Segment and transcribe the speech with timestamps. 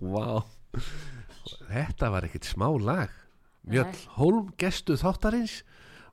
[0.00, 0.44] Vá.
[1.70, 3.12] Þetta var ekkert smá lag.
[3.66, 3.92] Mjöll.
[4.18, 5.60] Hólm, gestu þáttarins.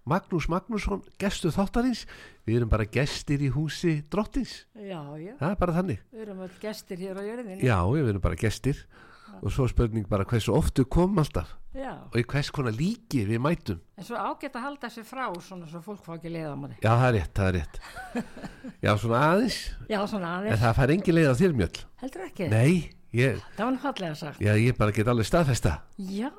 [0.09, 2.03] Magnús Magnússon, gestu þáttarins.
[2.43, 4.65] Við erum bara gestir í húsi drottins.
[4.75, 6.05] Já, já, Það er bara þannig.
[6.11, 7.59] Við erum öll gestir hér á jörðinni.
[7.63, 8.85] Já, við erum bara gestir.
[9.39, 13.39] Og svo spurning bara hversu oftu kom alltaf Já, Og í hvers konar líki við
[13.41, 13.79] mætum?
[13.97, 16.75] En svo ágætt að halda sér frá svona svo fólk fá ekki leið á manni.
[16.83, 17.79] Já, það er rétt, það er rétt.
[18.83, 19.57] Já, svona aðeins.
[19.89, 21.79] Já, svona En aðeins, það fær engin leið á þér mjöll.
[22.03, 22.49] Heldur ekki?
[22.53, 22.73] Nei,
[23.17, 24.39] ég, Það var fallega sagt.
[24.45, 25.73] já, ég bara get alveg staðfesta.
[25.97, 26.29] Já,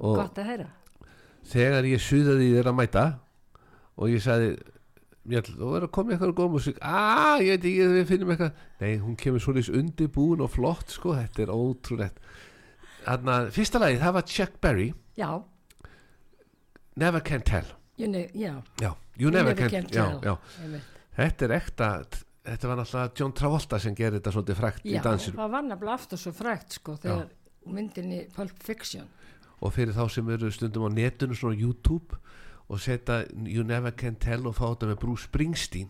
[0.00, 0.66] Og- gott að heyra.
[1.46, 3.04] þegar ég suðaði þér að mæta
[3.96, 4.56] og ég sagði
[5.24, 6.78] Mjöll, þú verður að koma eitthvað góð músík.
[6.84, 8.52] Aaa, ég veit ekki, við finnum eitthvað.
[8.82, 12.18] Nei, hún kemur svolítið undirbúin og flott sko, þetta er ótrúlegt
[13.04, 14.88] þannig að fyrsta lagi, það var Chuck Berry
[15.18, 15.30] Já,
[16.96, 17.66] Never Can Tell
[17.96, 20.20] you know, já, já, You Never, Can, já, tell.
[20.26, 20.80] já.
[21.16, 21.88] Þetta er ekta
[22.44, 25.62] þetta var náttúrulega John Travolta sem gerir þetta svolítið frækt í Já, dansinu það var
[25.68, 27.28] nefnilega aftur svo frækt sko þegar
[27.64, 29.06] myndinni Pulp Fiction.
[29.62, 32.18] og fyrir þá sem eru stundum á netinu svona YouTube
[32.68, 35.88] og setja You Never Can Tell og fá þetta með Bruce Springsteen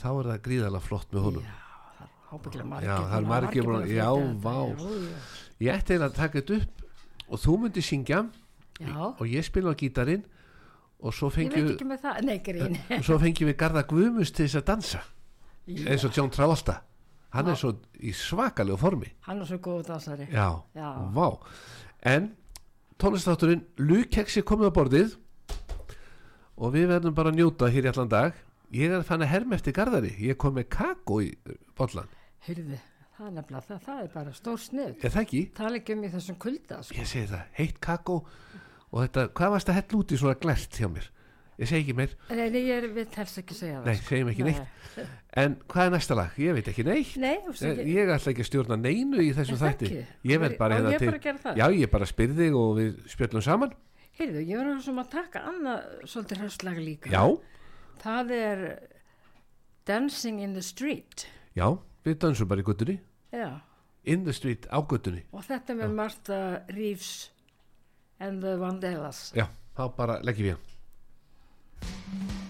[0.00, 1.58] þá er það gríðalega flott með honum Já,
[1.98, 2.88] það er ábygglega margir.
[2.88, 4.08] Já, það er margir búin að- já,
[4.42, 4.56] vá.
[5.60, 6.84] Ég ætti að taka þetta upp
[7.28, 8.24] og þú myndir syngja.
[8.80, 10.24] Já, og ég spila á gítarinn
[11.04, 11.68] og svo fengjum
[13.22, 15.02] fengjum við Garða Guðmus til þess að dansa.
[15.68, 16.80] Eins og John Travolta.
[17.34, 19.10] Hann er svo í svakalegu formi.
[19.26, 20.26] Hann er svo góð dansari.
[20.30, 20.88] já, Já.
[22.02, 22.34] en
[22.98, 25.16] tónlistátturinn Lukeksi komið á borðið
[26.56, 28.34] og við verðum bara að njóta hér í allan dag.
[28.74, 30.12] Ég er að fann að herma eftir Garðari.
[30.18, 31.32] Ég kom með kakó í
[31.78, 32.08] bollan
[32.44, 32.78] Hyrði,
[33.16, 34.94] það er nefnilega það, það er bara stór snið.
[35.04, 35.42] er það ekki?
[35.54, 36.94] Tala ekki um í þessum kulda, sko.
[36.98, 40.78] ég segi það, heitt kakó og þetta, hvað varst að hella út í svona glert
[40.80, 41.10] hjá mér
[41.54, 43.84] ég segi ekki meir, Nei, nei, ég er- vil helst ekki segja það.
[43.86, 44.08] nei, sko.
[44.10, 45.06] segjum ekki neitt
[45.38, 46.30] en hvað er næsta lag?
[46.42, 47.94] ég veit ekki neitt Nei, þú veist Eh, ekki.
[47.94, 50.98] ég ætla ekki að stjórna neinu í þessum Er þætti ég verð bara hérna ég
[50.98, 51.56] til bara að gera það?
[51.62, 53.72] já, ég bara spyrði þig og við spjöllum saman
[54.18, 57.10] Heyrðu, ég var sem að taka annað svolítið hraustlega líka.
[57.10, 57.38] já,
[58.02, 58.88] Það er
[59.86, 61.26] Dancing in the Street.
[61.56, 62.98] já, við dansum bara í guttunni
[63.34, 63.48] Já,
[64.04, 67.30] in the street á guttunni og þetta með Martha Reeves
[68.20, 69.32] and the Vandellas.
[69.36, 69.46] já,
[69.76, 72.43] þá bara leggjum við hann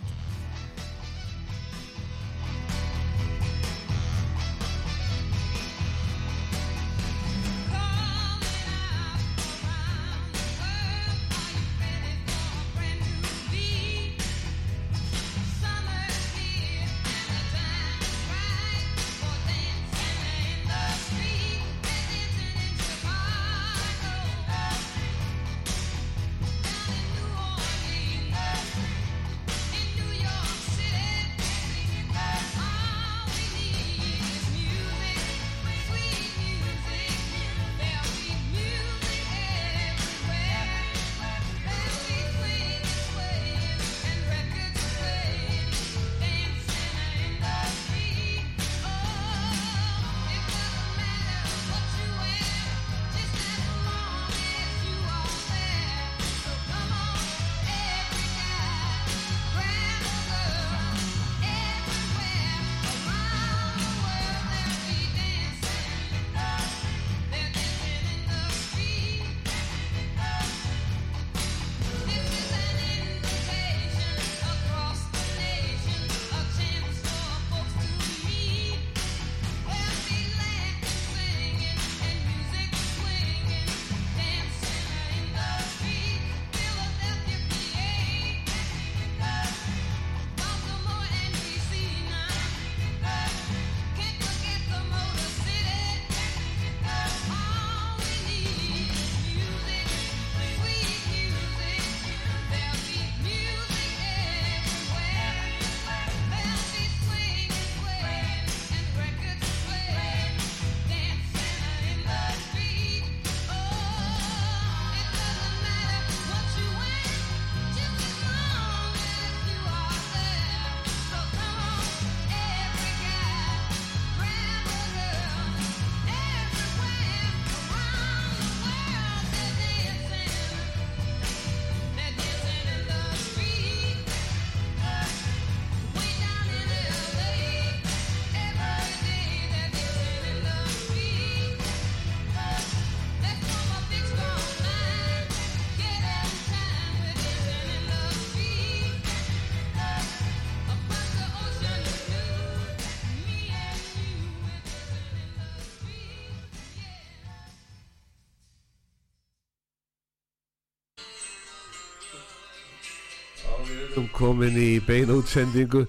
[163.95, 165.85] erum komin í bein útsendingu.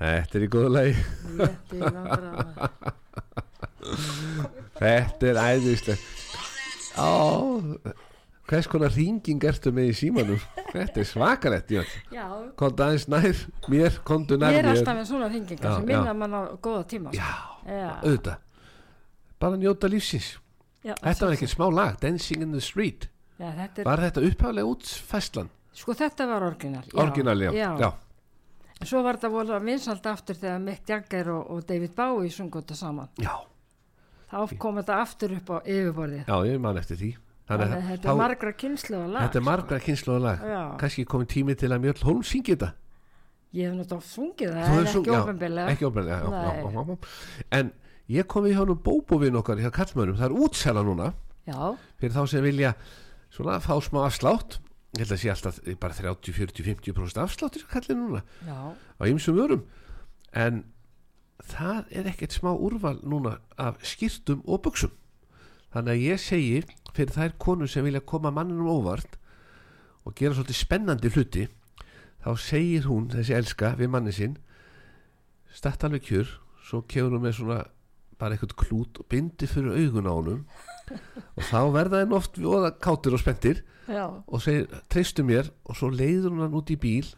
[0.00, 0.94] Þetta er í góða lagi.
[4.80, 6.04] Þetta er æðislegt.
[6.96, 7.08] Á
[8.50, 10.40] Hvers konar ringing ertu með í símanum?
[10.72, 11.06] Þetta er
[12.10, 12.24] Já,
[12.58, 14.80] Kondu aðeins nær mér, kondu nær ég er mér.
[14.80, 17.12] alltaf með svona hringingar Já, sem minna mann á góða tíma.
[17.14, 17.28] Já,
[17.62, 18.40] Já, auðvitað.
[19.40, 20.32] Bara njóta lífsins.
[20.82, 23.06] Já, Þetta var ekki smá lag, Dancing in the Street.
[23.38, 25.52] Já, þetta er, Var þetta upphaflega útfæslan?
[25.72, 26.84] Sko þetta var orginal.
[26.94, 27.70] Orginal, já, já.
[27.80, 27.90] já.
[28.84, 32.74] Svo var þetta voru vinsalt aftur þegar Mick Jagger og, og David Bowie sungu þetta
[32.76, 33.08] saman.
[33.20, 33.34] Já,
[34.30, 36.24] Þá kom þetta aftur upp á yfirborðið.
[36.26, 37.10] já, ég man eftir því
[37.50, 39.22] Þannig Þannig að að þetta þá- er margra kynslu að lag.
[39.26, 40.60] Þetta er margra kynsluða lag Já.
[40.78, 42.68] Kannski komið tími til að Mjöll Holm syngi þetta
[43.52, 45.70] Ég hef náttúrulega sungið það, hefur sung- ekki já, ofinbeglega.
[45.74, 46.98] Ekki óbæðlega, já.
[47.58, 47.72] En
[48.08, 51.08] ég kom í hjánum bóbovinn okkar hjá kallmönum, það er útsela núna
[51.50, 52.74] Já, fyrir þá sem vilja
[53.34, 54.60] svona fá smá afslátt
[54.96, 58.22] ég held að sé alltaf bara 30, 40, 50% afsláttir kallið núna.
[58.46, 59.64] Já, á ýmsum vörum.
[60.34, 60.64] En
[61.46, 64.92] það er ekkert smá úrval núna af skýrtum og buksum
[65.74, 66.60] þannig að ég segi
[66.96, 69.16] fyrir þær konur sem vilja koma manninum óvart
[70.04, 71.46] og gera svolítið spennandi hluti
[72.24, 74.38] þá segir hún þessi elska við manni sinn
[75.54, 76.34] statt alveg kjur
[76.66, 77.60] svo kemur hún með svona
[78.20, 80.42] bara eitthvað klút og bindi fyrir augun á honum
[80.90, 83.62] og þá verða henn oft voða kátir og spenntir.
[83.90, 87.08] Já, og segir, treystu mér og svo leiður hún hann út í bíl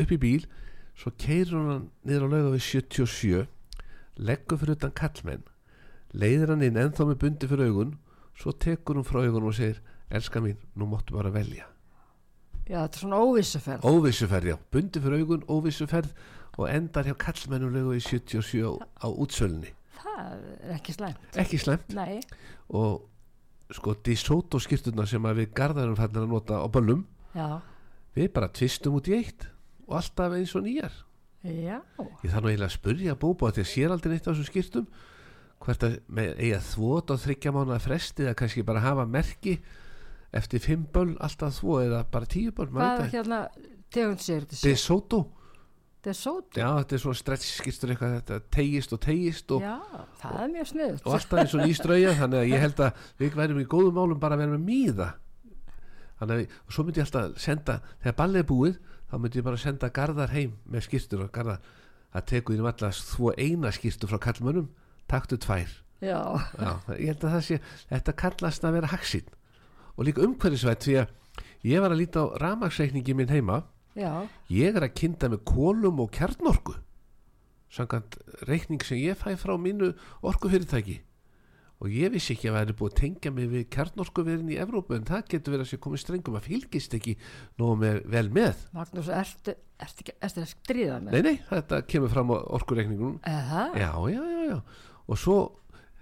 [0.00, 0.44] upp í bíl,
[0.94, 3.48] svo keirur hún hann niður á lauga við 77
[4.20, 5.42] leggur fyrir utan kallmenn
[6.14, 7.96] leiðir hann inn ennþá með bundi fyrir augun
[8.38, 11.68] svo tekur hún frá augun og segir elska mín, nú máttu bara velja.
[12.66, 13.84] Já, þetta er svona óvissuferð.
[13.86, 16.10] óvissuferð, já, bundi fyrir augun, óvissuferð
[16.58, 19.74] og endar hjá kallmennum lauga við 77 á, útsölunni.
[20.00, 20.34] Það
[20.64, 21.38] er ekki slæmt.
[21.38, 22.20] ekki slemt Nei,
[22.68, 23.06] og
[23.76, 27.04] sko DeSoto skýrtuna sem að við garðarum fannir að nota á böllum
[27.36, 27.48] já,
[28.16, 29.46] við bara tvistum út í eitt
[29.86, 30.92] og alltaf eins og nýjar.
[31.40, 31.78] Já,
[32.20, 34.90] ég þarf nú eiginlega að spurja bóba því að sér aldrei neitt á þessum skýrtum
[35.60, 39.54] hvert að með eiga þvot á þryggja mánuða fresti eða kannski bara hafa merki
[40.36, 43.40] eftir fimm böll alltaf þvo eða bara tíu böll hvað hérna
[43.92, 44.74] tegund sér þetta sér?
[44.74, 45.20] DeSoto,
[46.00, 46.56] Þetta er sót.
[46.56, 49.74] já þetta er svona stretch skýrstur eitthvað þetta tegist og tegist og, Já,
[50.22, 51.02] það er mjög sniðut.
[51.04, 54.20] og alltaf eins og nýstrauja þannig að ég held að við værum í góðum málum
[54.22, 55.08] bara að vera með mýða
[56.20, 58.78] þannig að og svo myndi ég alltaf senda þegar ballið er búið
[59.10, 61.60] þá myndi ég bara senda Garðar heim með skýrstur og Garðar
[62.16, 64.70] að teku þínum alltaf þvo eina skýrstur frá kallmönnum
[65.10, 65.68] taktu tvær
[66.00, 66.16] Já,
[66.56, 67.60] Já, ég held að það sé
[67.92, 69.28] þetta kallast að vera haxinn
[69.98, 73.58] og líka umhverfisvætt því að ég var að líta á ramagsreikningi minn heima
[73.98, 74.12] já,
[74.52, 76.76] ég er að kynna með kólum og kjarnorku
[77.74, 78.18] samkvæmt
[78.48, 79.92] reikning sem ég fæ frá mínu
[80.26, 81.00] orkufyrirtæki.
[81.80, 84.96] Og ég vissi ekki að það er búið að tengja mig við kjarnorkuverin í Evrópu
[84.98, 87.14] en það getur verið að sé komið strengum að fylgist ekki
[87.62, 88.66] nógu með, vel með.
[88.76, 91.14] Magnús, ertu, ertu, ekki, ertu að stríða með?
[91.16, 93.16] nei nei, þetta kemur fram á orkureikningunum.
[93.30, 94.58] Eða, já, já, já, já.
[95.08, 95.38] Og svo,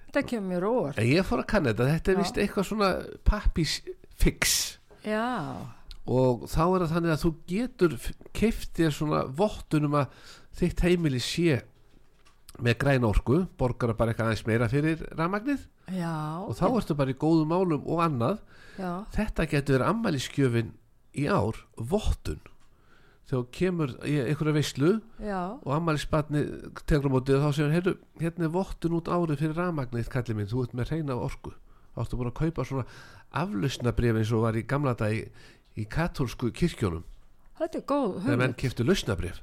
[0.09, 1.91] þetta kemur en ég fór að kanna þetta.
[1.95, 2.93] Þetta er vist eitthvað svona
[3.29, 4.59] pappisfix
[5.07, 5.23] Já,
[6.09, 7.97] og þá er það þannig að þú getur
[8.37, 10.23] keift þér svona vottunum að
[10.59, 11.61] þitt heimili sé
[12.59, 15.67] með græn orku, borgar bara eitthvað aðeins meira fyrir rafmagnið.
[15.95, 18.41] Já, og þá ertu bara í góðum málum og annað.
[18.79, 20.73] Já, þetta getur verið ammæliskjöfin
[21.19, 22.41] í ár, vottun.
[23.29, 26.47] Þegar kemur í einhverja veislu já, og ammælisbarni
[26.89, 30.39] tekur á mótið og þá segir heyrðu, hérna er vottun út árið fyrir rafmagnið kallið
[30.39, 31.53] minn, þú ert með reyna orku.
[31.93, 32.87] Þá ertu búin að kaupa svona
[33.39, 35.27] aflausnabrif eins og var í gamla dag í,
[35.79, 37.05] í katólsku kirkjónum
[37.59, 39.43] er þegar menn kiftu lausnabrif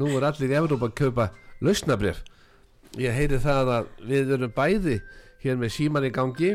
[0.00, 1.30] nú er allir í Evrópa að kaupa
[1.64, 2.22] lausnabrif
[2.98, 5.00] ég heyri það að við erum bæði
[5.44, 6.52] hér með síman í gangi.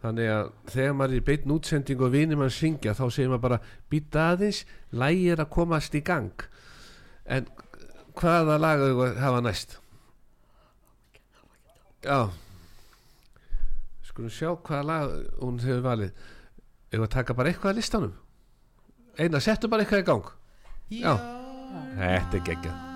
[0.00, 3.44] Þannig að þegar maður er í beinn útsending og vinir mann syngja þá segir maður
[3.44, 3.58] bara
[3.92, 4.62] býta aðeins
[4.96, 6.46] lægi er að komast í gang.
[7.28, 7.48] En
[8.16, 9.76] hvaða lag eigum við að hafa næst?
[12.06, 12.30] Já.
[14.08, 16.24] Skulum sjá hvaða lag hún hefur valið
[16.98, 18.14] að taka bara eitthvað að listanum?
[19.18, 20.30] Eina, settu bara eitthvað í gang.
[20.90, 21.12] Já,
[21.96, 22.89] þetta er geggjað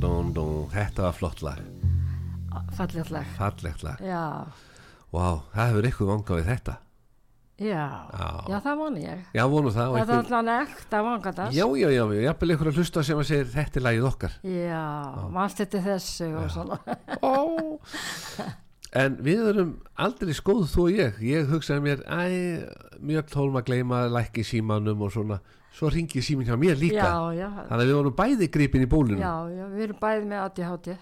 [0.00, 0.70] dún, dún, dún.
[0.72, 1.60] Þetta var flott lag,
[2.78, 3.28] fallið lag.
[3.38, 4.00] Fallegt lag.
[4.02, 4.24] Já,
[5.14, 6.72] Vá, það hefur ykkur vangað við þetta.
[7.62, 8.28] Já, Já.
[8.50, 9.18] já, það voni ég.
[9.36, 12.70] Já, vonu það það er ykkur, allan ekta vangatast Já, já, já, já, jafnvel ykkur
[12.72, 14.34] að hlusta sem að segir þetta er lagið okkar.
[14.50, 14.80] Já,
[15.36, 16.80] mannst þetta þessu og svona.
[17.22, 17.34] Ó.
[18.94, 19.70] En við erum
[20.02, 21.16] aldrei skóð þú og ég.
[21.30, 22.22] Ég hugsaði mér, æ,
[23.02, 25.38] mjög tólum að gleyma lækki símanum og svona
[25.74, 27.02] Svo ringi símin hjá mér líka.
[27.02, 29.18] Já, já, Þannig að við vorum bæði gripin í bólinu.
[29.18, 30.94] Já, já, við erum bæði með ADHD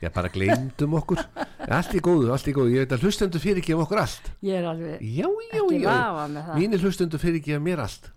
[0.00, 1.20] Já, bara gleymdum okkur.
[1.76, 2.72] Allt í góðu, allt í góðu.
[2.74, 4.26] Ég veit að hlustendur fyrirgefa okkur allt.
[4.44, 5.94] Ég er alveg Já, já, já.
[6.34, 6.50] það.
[6.58, 8.10] Mínir hlustendur fyrirgefa mér allt.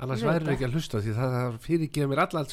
[0.00, 1.16] Annars væri ekki að hlusta Því.
[1.16, 2.44] Það fyrirgefa mér alla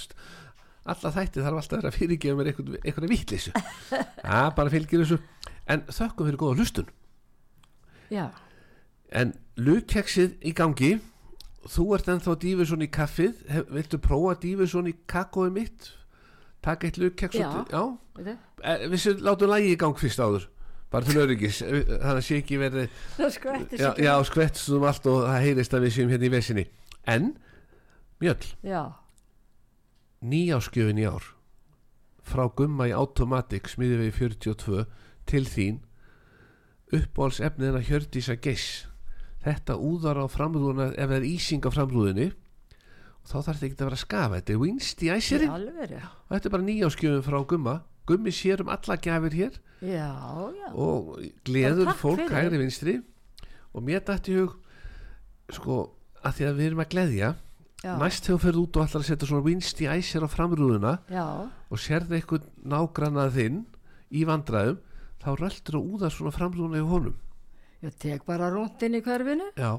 [0.84, 1.44] Alla þætti.
[1.46, 3.54] Þarf alltaf að vera fyrirgefa mér einhverja vitleysu.
[4.28, 5.20] Já, bara fylgir þessu.
[5.72, 6.92] En þökkum fyrir góða hlustun.
[8.12, 8.28] Já,
[9.14, 10.96] En lukkeksið í gangi
[11.64, 13.38] Þú ert ennþá Dífusson í kaffið.
[13.48, 15.92] Hef, Viltu prófa Dífusson í kakóið mitt?
[16.64, 17.38] Takk eitt lukkeks
[18.92, 20.48] Við séum látum lægi í gang fyrst áður
[20.94, 21.62] Bara til öryggis.
[21.66, 22.60] Eh, Þannig að sé ekki
[23.34, 26.66] skvættir Já, já skvettsum allt og það heyrist að við séum hérna í vesinni.
[27.10, 27.32] En
[28.24, 28.84] Mjöll, já,
[30.24, 31.26] nýjáskjöfin í ár
[32.24, 34.86] Frá gumma í Automatic Smiði við 42
[35.28, 35.82] Til þín.
[36.94, 38.86] Uppbóls efniðina Hjördísa Geiss
[39.44, 42.30] Þetta úðar á framrúðuna Ef það er ísing á framrúðinni
[43.24, 44.40] Þá þarf þetta ekki að vera að skafa.
[44.40, 47.76] Þetta er vinst í æsirinn Og þetta er bara nýjáskjöfin frá gumma.
[48.04, 49.60] Gummi sér um alla gjafir hér.
[49.80, 50.12] Já,
[50.52, 50.68] já.
[50.76, 51.14] og
[51.48, 52.34] gleður fólk fyrir.
[52.36, 52.96] hægri vinstri.
[53.72, 54.58] Og mér dætti hug
[55.52, 55.78] sko
[56.24, 57.30] að því að við erum að gleðja
[57.84, 60.30] já, næst þegar þú ferð út og ætlar að setja svona vinst í æsir á
[60.32, 61.26] framrúðuna já,
[61.68, 63.60] og sérði eitthvað nágrannað þinn
[64.14, 64.80] í vandræðum
[65.24, 67.18] þá röldur að úða svona framrúðuna í honum
[67.84, 69.50] ég tek bara rúnt inn í hverfinu.
[69.60, 69.74] Já,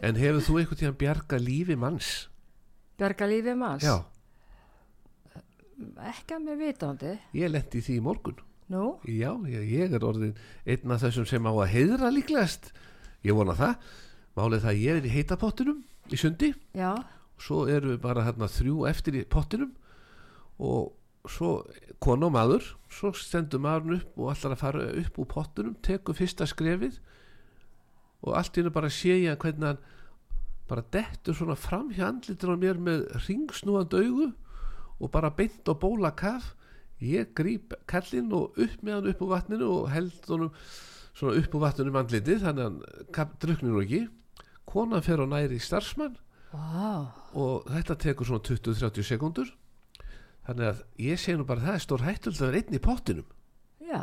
[0.00, 2.10] en hefur þú eitthvað til að bjarga lífi manns?
[2.98, 3.86] Bjarga lífið manns?
[3.86, 3.96] Já,
[6.08, 7.14] ekki að mér vitandi.
[7.36, 8.42] Ég lendi því í morgun.
[8.72, 10.34] Nú, já, ég, ég er orðin
[10.66, 12.72] einn af þessum sem á að heiðra líklegast.
[13.26, 13.76] Ég vona það.
[14.36, 16.50] Málið það að ég er í heitapottinum í sundi.
[16.76, 16.92] Já,
[17.38, 19.70] svo eru við bara hérna þrjú eftir í pottinum.
[20.58, 20.96] Og
[21.30, 21.60] svo
[22.02, 26.16] kona og maður svo stendur maðurinn upp og allar að fara upp úr pottinum, tekur
[26.16, 26.98] fyrsta skrefið
[28.26, 29.84] og allt í hennu bara sé ég að hvernig hann
[30.66, 34.32] bara dettur svona fram hjá andlitur á mér með ringsnúand augu
[34.98, 36.54] og bara beint og bóla kaf
[37.02, 40.52] ég gríp kallinn og upp með hann upp úr vatninu og held honum
[41.16, 42.78] svona upp úr vatninu um andlitið þannig að
[43.16, 44.02] hann drukknir nú ekki.
[44.66, 46.16] Konan fer á næri starfsmann
[46.50, 49.52] vá, og þetta tekur svona 20-30 sekundur
[50.48, 53.28] þannig að ég segi nú bara það er stór hættulegt að vera einn í pottinum.
[53.86, 54.02] Já,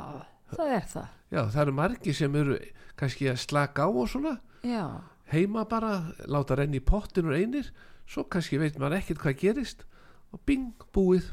[0.60, 1.08] það er það.
[1.34, 2.60] Já það eru margi sem eru
[3.00, 4.36] kannski að slaka á og svona.
[4.64, 4.86] Já,
[5.34, 5.94] heima bara,
[6.30, 7.72] láta renni í pottinur einir
[8.10, 9.86] svo kannski veit maður ekkert hvað gerist
[10.34, 11.32] og bing, búið.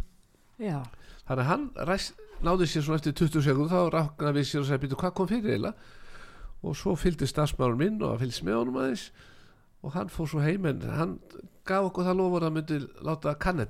[0.60, 0.82] Já,
[1.28, 2.10] þannig að hann ræs,
[2.44, 5.30] náði sér svona eftir 20 sekundur þá ráknaði við sér og sagði býtu hvað kom
[5.30, 5.90] fyrir eiginlega?
[6.60, 9.06] Og svo fylgdi starfsmárun minn og fylgst með honum aðeins
[9.80, 11.14] og hann fór svo heim en hann
[11.64, 13.64] gaf okkur það lofur að myndi láta kann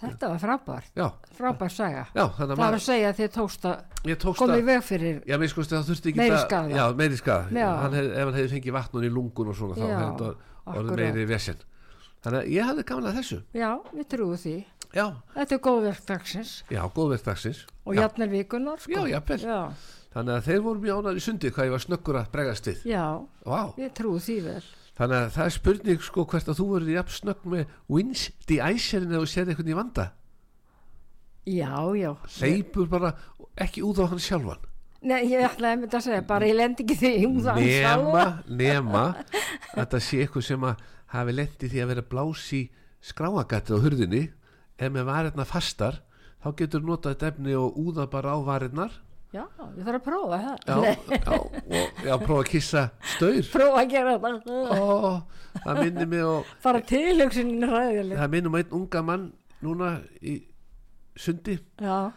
[0.00, 0.90] þetta var frábært.
[0.98, 1.06] Já,
[1.38, 2.06] frábær saga.
[2.14, 5.36] Já, það var maður að segja að þið tókst að koma í veg fyrir Já,
[5.40, 6.74] mér skoðst það þurfti ekki Meiri skaða.
[6.74, 9.96] Já, meiri hann hef, Ef hann hefði fengið vatnun í lungun og svona þá Já,
[10.02, 10.28] þetta
[10.64, 11.00] orðið akkurat.
[11.04, 11.64] meiri vesen.
[12.24, 13.40] Þannig að ég hafði gaman að þessu.
[13.52, 14.54] Já, við trúum því.
[14.94, 15.04] Já,
[15.34, 17.64] þetta er góð verktagsins já, góðverk dagsins.
[17.84, 18.94] Og jafnir vikunar sko.
[18.94, 19.40] Já, jafnvel.
[19.42, 19.60] já,
[20.14, 22.84] Þannig að þeir voru mjög ánæður í sundi hvað ég var snöggur að bregast við.
[22.86, 23.04] Já,
[23.74, 24.60] við trúum því vel
[24.98, 28.60] þannig að það er spurning sko hvert að þú verður jafn snögg með winst í
[28.62, 30.06] æsirinn ef þú sér eitthvað í vanda?
[31.44, 32.10] Já, já.
[32.38, 33.10] Hleypur bara
[33.60, 34.62] ekki út á hann sjálfan?
[35.04, 38.22] Nei, ég ætlaði að mynda að segja, bara ég lendi ekki því um það nema,
[38.48, 39.34] nema að
[39.74, 42.62] þetta sé eitthvað sem að hafi lendi því að vera blás í
[43.04, 44.22] skráagatið á hurðinni.
[44.80, 46.00] Ef með varirna fastar
[46.40, 48.96] þá getur notað þetta efni og úða bara á varirnar
[49.34, 49.42] Já,
[49.74, 50.58] ég þarf að prófa það.
[50.68, 50.74] Já,
[51.10, 51.38] já,
[51.74, 52.82] og já, prófa að kissa
[53.16, 53.38] staur.
[53.50, 54.98] Prófa að gera þetta Ó,
[55.64, 59.24] það minnir mig og Bara tilhugsunin ræðileg það minnir mig einn unga mann
[59.64, 59.90] núna
[60.22, 60.36] í
[61.18, 61.56] sundi.
[61.82, 62.12] Já,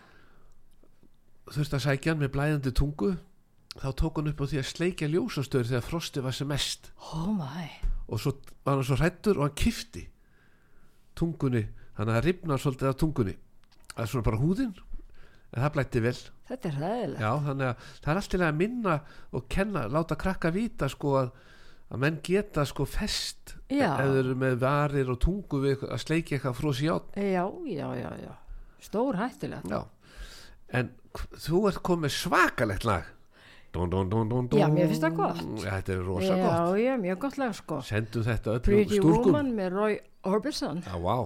[1.49, 3.13] þurfti að sækja hann með blæðandi tungu.
[3.77, 6.91] Þá tók hann upp á því að sleikja ljósastöður þegar frosti var sem mest.
[7.13, 7.65] Oh my.
[8.09, 10.05] Og svo var hann svo hrættur og hann kifti
[11.17, 11.65] tungunni.
[11.97, 13.35] Þannig að það ripnar svolítið af tungunni.
[13.95, 14.75] Það er svona bara húðin.
[14.77, 14.86] en
[15.63, 16.15] það blætti vel.
[16.47, 18.95] Þetta er ræðileg já þannig að það er alltaf að minna
[19.35, 21.31] og kenna, láta krakka vita sko að,
[21.91, 23.89] að menn geta sko fest Já.
[24.05, 28.33] eru með varir og tungu við að sleikja eitthvað frosi át Já, já, já, já.
[28.87, 29.67] Stór hættulegt.
[29.67, 29.81] Já.
[30.77, 30.91] En
[31.35, 33.07] þú ert komið svakalegt lag.
[33.73, 34.47] Dun, dun, dun.
[34.55, 35.41] Já, mér finnst það gott.
[35.63, 36.77] ja, þetta er rosa Já, gott.
[36.79, 37.81] já, mjög gott lag sko.
[37.85, 39.25] Sendum þetta öllum Pretty stúlkum.
[39.33, 40.79] Woman með Roy Orbison.
[40.87, 41.17] Já, vá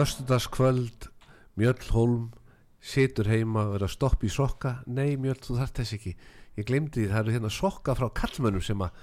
[0.00, 1.10] Föstudagskvöld
[1.60, 2.30] Mjöll Holm
[2.80, 6.12] situr heima og er að stoppa í sokka nei Mjöll þú þarft þess ekki
[6.56, 9.02] ég glemdi því það eru hérna sokka frá kallmönnum sem að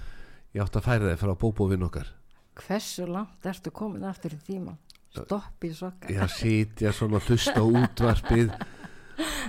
[0.56, 2.10] ég átt að færa þeir frá bóbóvinn okkar
[2.58, 4.74] Hversu langt ertu komin aftur í tíma?
[5.14, 6.10] Stopp í sokka.
[6.10, 8.50] ég að sitja svona hlusta útvarpið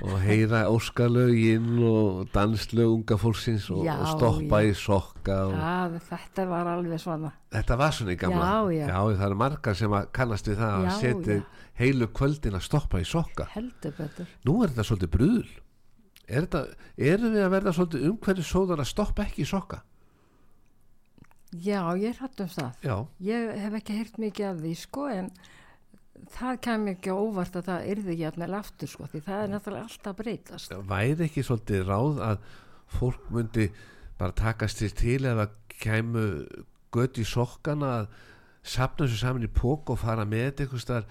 [0.02, 4.70] og heyra óskalögin og danslög unga fólksins og, Já, og stoppa já.
[4.72, 7.32] í sokka og þetta var alveg svona.
[7.54, 8.86] þetta var svona í gamla Já, já.
[9.16, 11.40] það eru margar sem kannast við það að setja
[11.80, 14.28] heilu kvöldin að stoppa í sokka Heldur betur.
[14.46, 15.50] nú er þetta svolítið brúðul
[16.30, 16.50] er
[16.98, 19.84] erum við að verða svolítið umhverju sóðar að stoppa ekki í sokka
[21.50, 22.74] Já, ég er hrætt um það.
[22.86, 25.32] já, Ég hef ekki heyrt mikið af því, sko, en
[26.34, 30.18] það kemur ekki óvart að það yrði jafnvel aftur, sko, því það er náttúrulega alltaf
[30.20, 30.76] breytast.
[30.90, 32.44] væri ekki svolítið ráð að
[32.90, 33.70] fólk myndi
[34.20, 35.48] bara takast sér til eða
[35.80, 36.26] kæmu
[36.92, 38.08] gött í sokkana að
[38.66, 41.08] sapna þessu saman í pók og fara með staðar.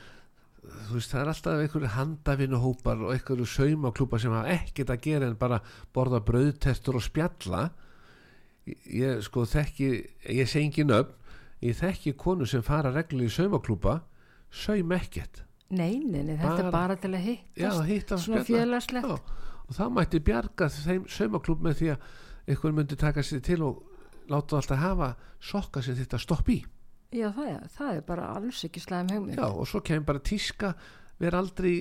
[0.69, 5.29] Þú veist það er alltaf einhverju handavinnuhópar og einhverju saumaklúpar sem hafa ekkert að gera
[5.31, 5.63] en bara
[5.97, 7.71] borða brauðtestur og spjalla.
[8.69, 9.89] Ég, sko þekki
[10.29, 11.15] ég segi ekki nöfn
[11.65, 14.03] ég þekki konu sem fara reglu í saumaklúpa
[14.51, 17.59] saum ekkert Nei, nei, nei, þetta er bara til að hittast.
[17.61, 18.79] Já, hitta og Svona spjalla.
[18.81, 19.35] félagslegt.
[19.69, 22.07] Og það mætti bjarga þeim saumaklúb með því að
[22.49, 23.83] einhver myndi taka sér til og
[24.33, 25.11] láta alltaf hafa
[25.45, 26.63] sokka sem þetta stopp í
[27.13, 29.37] Já, það er, það er bara alls ekki slæm hugmynd.
[29.37, 30.73] Já, og svo kemur bara tíska
[31.21, 31.75] vera aldrei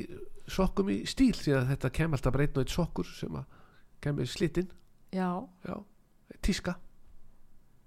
[0.47, 3.45] sokkum í stíl því að þetta kemur alltaf breytn og eitt sokkur sem að
[4.03, 4.67] kemur slitinn
[5.15, 5.31] Já,
[5.63, 5.75] Já,
[6.43, 6.75] tíska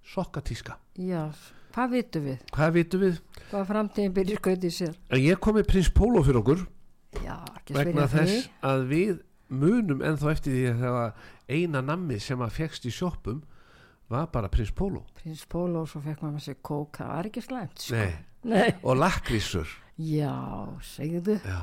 [0.04, 1.28] sokkatíska já,
[1.74, 2.38] hvað vitum við?
[2.54, 3.18] Hvað vitum við?
[3.50, 4.94] Hvað framtíðin byrjir skautið sér?
[5.10, 6.64] En ég kom með prins Pólo fyrir okkur
[7.24, 7.36] Já,
[7.74, 8.40] vegna þess því.
[8.70, 9.14] að við
[9.50, 11.14] munum ennþá eftir því að það var
[11.50, 13.40] eina nammi sem að fegst í sjoppum
[14.10, 17.78] var bara prins Pólo Prins Pólo, svo fekk maður sér kók, það var ekki slæmt,
[17.82, 17.94] sko.
[17.98, 18.12] Nei,
[18.50, 18.74] Nei.
[18.82, 20.32] og lakrísur Já,
[20.86, 21.34] segðu.
[21.44, 21.60] Já,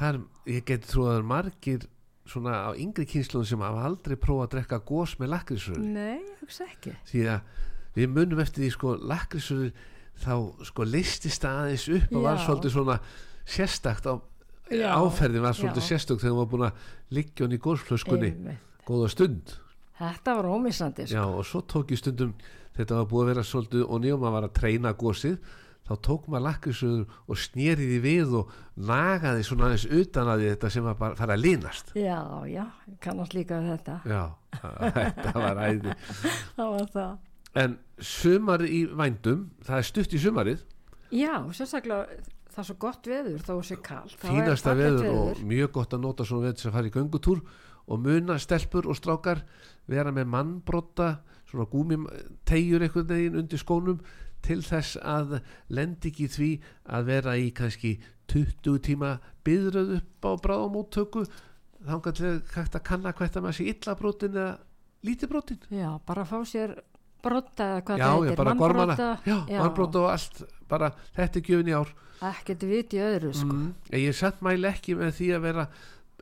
[0.00, 0.16] það er,
[0.56, 1.84] ég geti trú að margir
[2.26, 6.66] svona á yngri kynsluðum sem hafa aldrei prófað að drekka gós með lakrísur Nei, hugsa
[6.70, 6.96] ekki.
[7.12, 7.60] því að
[7.96, 9.70] við munum eftir því sko lakrísur
[10.22, 10.34] þá
[10.68, 12.98] sko listist aðeins upp og var svolítið svona
[13.48, 14.14] sérstakt á
[14.72, 15.88] Já, áferðin var svolítið já.
[15.92, 18.68] sérstakt þegar hún var búin að liggja hún í gósflöskunni Einmitt.
[18.88, 19.56] góða stund.
[19.98, 21.16] Þetta var ómissandi sko.
[21.18, 22.32] Já, og svo tók ég stundum
[22.76, 25.36] þetta var búið að vera svolítið og nýjum að var að treyna gósið
[25.82, 30.70] þá tók maður lakrísuður og snýri því við og nagaði svona aðeins utan að þetta
[30.70, 31.92] sem var bara fara að línast.
[31.98, 32.64] Já, já,
[33.02, 33.98] kannast líka þetta.
[34.08, 34.22] Já,
[34.96, 35.96] þetta var æði.
[36.56, 37.12] Það var það
[37.58, 40.62] En sumar í vændum það er stutt í sumarið.
[41.12, 45.94] Já, sérstaklega það er svo gott veður þó sé kall fínasta veður, og mjög gott
[45.96, 47.44] að nota svona veður að fara í göngutúr
[47.82, 49.42] og muna stelpur og strákar
[49.90, 51.08] vera með mannbrotta
[51.48, 52.04] svona gúmim
[52.48, 54.02] tegjur einhvern veginn undir skónum
[54.44, 55.38] til þess að
[55.72, 56.50] lendi ekki því
[56.96, 57.94] að vera í kannski
[58.32, 63.68] 20 tíma byðröð upp á bráðamóttöku til að hægt að kanna hvert að maður sé
[63.72, 64.52] illa brotin eða
[65.02, 66.76] lítið brotin já, bara fá sér
[67.22, 71.92] brotta já, heitir, bara gormana mannbrotta og allt bara, þetta er gjöfin í ár
[72.32, 73.52] ekkert vit í öðru sko.
[73.54, 75.66] mm, ég satt mæli ekki með því að vera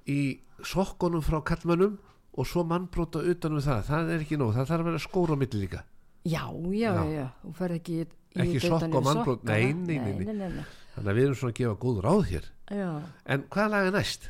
[0.09, 0.21] í
[0.65, 1.99] sokkunum frá kallmönnum
[2.41, 5.41] og svo mannbrota utanum það það er ekki nóg, það þarf að vera skóra á
[5.41, 5.83] milli líka
[6.25, 7.05] já, já, Já.
[7.17, 9.57] já, þú ferð ekki í, Ekki sokk og mannbrot, sokkana.
[9.57, 10.25] nei, nei, nei, nei.
[10.25, 10.67] nei, nei, nei.
[10.95, 12.91] þannig að við erum svona að gefa góð ráð hér Já.
[13.35, 14.29] en hvað lag er næst?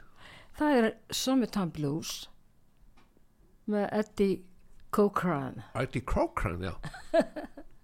[0.61, 2.13] það er Summertime Blues
[3.71, 4.39] með Eddie
[4.91, 6.77] Cochran Artie Cochran, já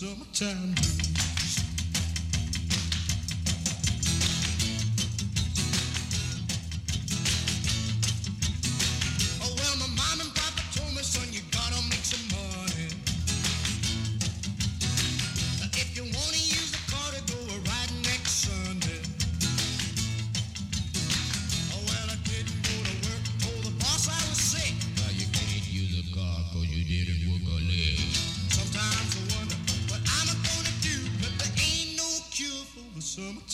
[0.00, 1.19] summertime blues.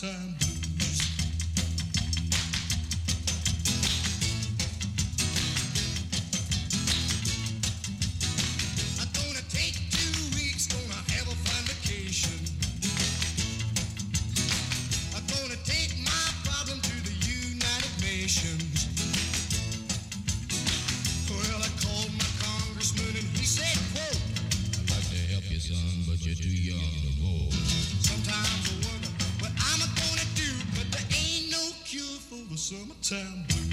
[0.00, 0.45] The
[33.08, 33.66] the summertime blues.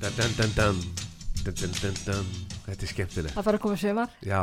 [0.00, 0.76] dun, dun, dun, dun.
[1.44, 2.26] Dun, dun, dun, dun.
[2.66, 3.34] þetta er skemmtilegt.
[3.36, 4.14] Það fara að koma sumar.
[4.26, 4.42] Já,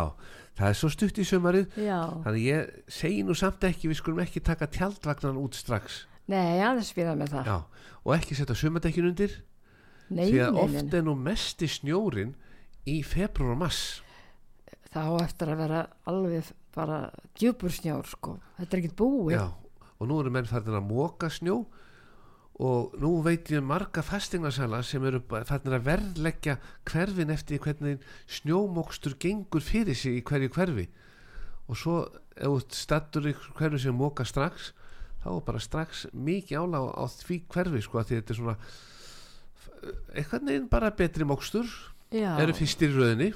[0.56, 1.74] það er svo stutt í sumarið.
[1.84, 6.06] Já, þannig ég segi nú samt ekki við skulum ekki taka tjaldvagnan út strax.
[6.32, 7.50] Nei, aðeins spila með það.
[7.52, 9.36] Já, og ekki setja sumardekkin undir.
[10.08, 12.36] Nei, því að nei, oft nei, er nú mesti snjórin
[12.88, 14.04] í februar og mass
[14.94, 17.00] það á eftir að vera alveg bara
[17.38, 18.38] djúpur snjór sko.
[18.58, 19.38] Þetta er ekkert búið.
[19.38, 19.46] Já,
[19.98, 21.64] og nú eru menn farin að móka snjó
[22.64, 29.18] og nú veit ég marga fastingnarsala sem eru farin að verðleggja hverfin eftir hvernig snjómokstur
[29.22, 30.88] gengur fyrir sig í hverju hverfi.
[31.72, 31.98] Og svo
[32.38, 34.72] ef stattur í hverju sem móka strax
[35.24, 38.56] þá er bara strax mikið álag á því hverfi sko því þetta er svona
[40.14, 41.68] eitthvað neginn bara betri mokstur
[42.14, 43.30] Já, eru fyrstir í röðinni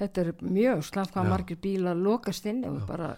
[0.00, 3.12] þetta er mjög slant hvað margir bílar lokast inn og bara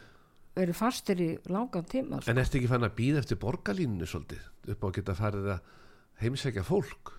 [0.59, 2.31] eru fastir í langan tíma sko.
[2.31, 5.71] en ertu ekki fann að býða eftir borgarlínunni svolítið upp á að geta farið að
[6.23, 7.15] heimsækja fólk?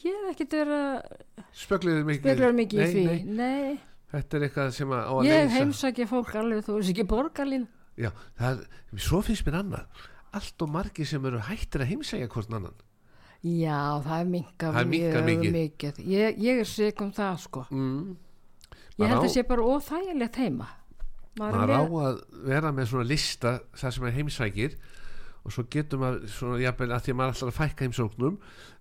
[0.00, 3.04] Ég hef ekkert verið að Spöglir mikið, mikið nei, í því.
[3.04, 5.56] nei, nei, Þetta er eitthvað sem að ég leysa.
[5.56, 7.66] heimsækja fólk alveg þú veist ekki borgarlín
[8.00, 10.04] Já, það er, svo finnst mér annað.
[10.32, 12.78] Allt og margir sem eru hættir að heimsækja hvort annan
[13.42, 14.26] já, það er
[14.60, 16.02] Það er minnkað mikið.
[16.12, 18.16] ég, ég er sik um það sko mm.
[19.00, 20.68] ég held Maður að á- sé bara óþægilegt heima
[21.40, 24.74] maður á að vera með svona lista það sem er heimsækir
[25.40, 28.34] og svo getum maður svona, jafnvel að því að maður alltaf að fækka heimsóknum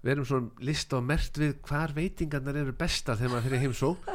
[0.03, 4.09] verum svona lista og mert við hvar veitingarnar eru bestar þegar maður fyrir heimsók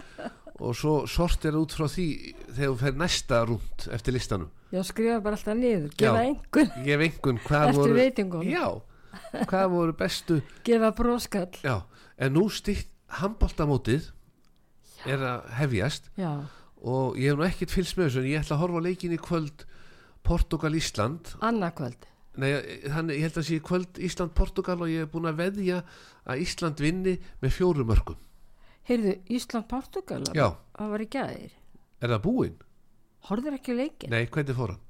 [0.60, 2.04] og svo sortir út frá því
[2.50, 6.28] þegar þú fer næsta rúnd eftir listanum ég skrifa bara alltaf niður gefa Já.
[6.28, 6.74] einhvern,
[7.70, 8.50] Eftir voru veitingunum?
[8.52, 8.66] já,
[9.50, 10.40] hvað voru bestu?
[10.66, 11.76] Gefa bróskall já,
[12.18, 14.10] en nú stýtt handbóltamótið
[15.06, 16.32] er að hefjast já,
[16.84, 19.14] og ég hef nú ekkert fylgst með þessu en ég ætla að horfa á leikin
[19.14, 19.64] í kvöld
[20.24, 21.34] Portugal-Ísland.
[21.44, 22.50] Annarkvöld Nei,
[22.90, 25.82] þannig ég held að sé kvöld Ísland-Portugal og ég hef búin að veðja
[26.26, 27.12] að Ísland vinni
[27.44, 28.18] með fjórum mörgum
[28.88, 30.24] heyrðu, Ísland-Portugal?
[30.34, 31.52] Já, það var í gæðir
[32.02, 32.56] er það búinn?
[33.28, 34.82] horfður ekki leikin Nei, hvernig fór hann?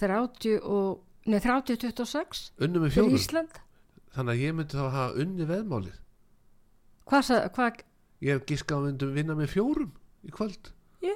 [0.00, 3.50] 30 og Nei, 30-26 Unnu með fjórum?
[4.10, 5.98] Þannig að ég myndi þá að hafa unni veðmálið.
[7.10, 7.82] Hvað, hvað?
[8.20, 9.92] Ég hef giskað að við myndum vinna með fjórum
[10.26, 10.64] í kvöld.
[11.04, 11.14] Já.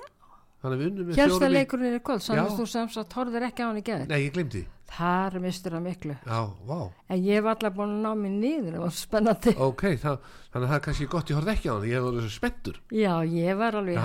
[0.62, 1.56] Þannig að við unnum með helsta fjórum í...
[1.58, 2.26] leikurinn er í kvöld Já.
[2.28, 4.62] Sannig þú sem sagt horfður ekki á hann í gæðir Nei, ég glemdi
[4.94, 6.14] Þar mistur það miklu.
[6.22, 6.80] Já, vá.
[7.10, 9.52] En ég var alltaf búin að ná mig niður Það var spennandi.
[9.66, 10.16] Ok, það,
[10.52, 12.32] þannig að það er kannski gott ég horfði ekki á hann Ég hef verið svo
[12.36, 12.76] spenntur.
[12.94, 14.02] Já, ég var alveg er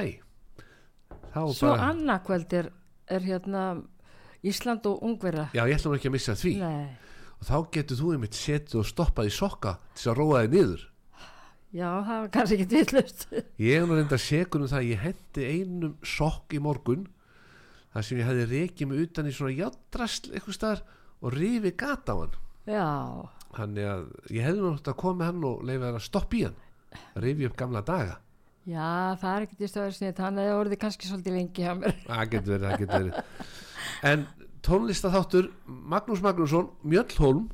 [0.00, 0.29] hættu
[1.54, 2.70] svo bara annarkvöld er,
[3.10, 3.64] er hérna
[4.46, 6.54] Ísland og Ungverja Já, ég ætla nú ekki að missa því.
[6.62, 6.88] Nei,
[7.40, 10.82] Og þá getur þú einmitt setið og stoppað í sokka til að róa þig niður.
[11.70, 13.20] Já, það var kannski ekki villust
[13.62, 17.04] Ég er nú reynda segur um það að ég hendi einum sokk í morgun
[17.94, 20.82] þar sem ég hefði rekið mig utan í svona játdrasl eitthvað staðar
[21.20, 22.34] og rifi gata á hann.
[22.70, 22.88] Já,
[23.56, 24.02] þannig að
[24.34, 26.58] ég hefði nú átt að koma með hann og leifa þær að stoppa í hann.
[27.14, 28.18] Að rifi upp gamla daga
[28.70, 31.72] já, það er ekkert í stöður snið Þannig að það orðið kannski svolítið lengi hjá
[31.78, 31.96] mér.
[32.06, 33.46] Það getur verið, það getur verið.
[34.10, 34.26] En
[34.66, 37.48] tónlistaþáttur Magnús Magnússon, Mjöllholm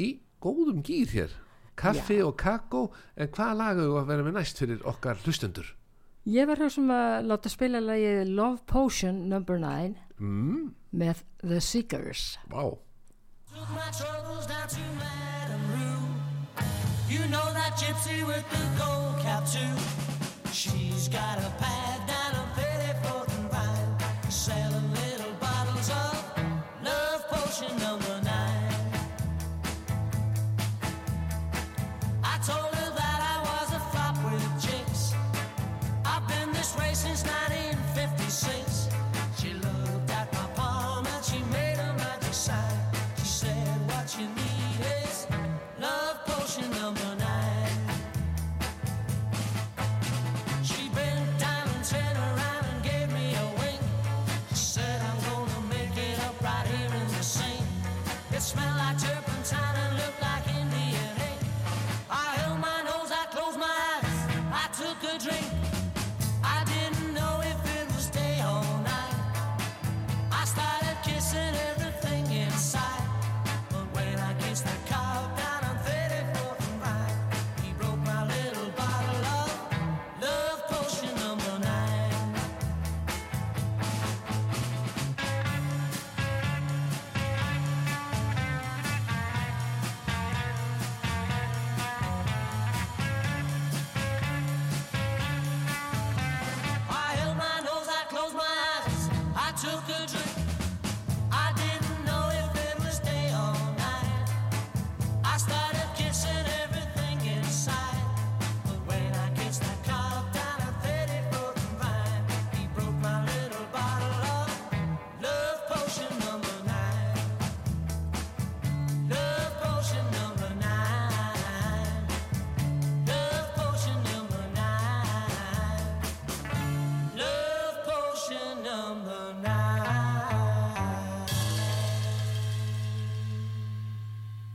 [0.00, 1.34] í góðum gýr hér.
[1.76, 2.86] Kaffi og kakó.
[3.16, 5.74] En hvaða lag hefur að vera með næst fyrir okkar hlustendur?
[6.26, 10.64] Ég var hér sem að láta spila lagið Love Potion number 9 mm,
[10.98, 12.32] með The Seekers.
[12.50, 12.72] Vá.
[13.52, 16.02] Took my troubles down to Madame Rue.
[17.08, 20.05] You know that gypsy with the gold cap too.
[20.56, 21.95] She's got a pad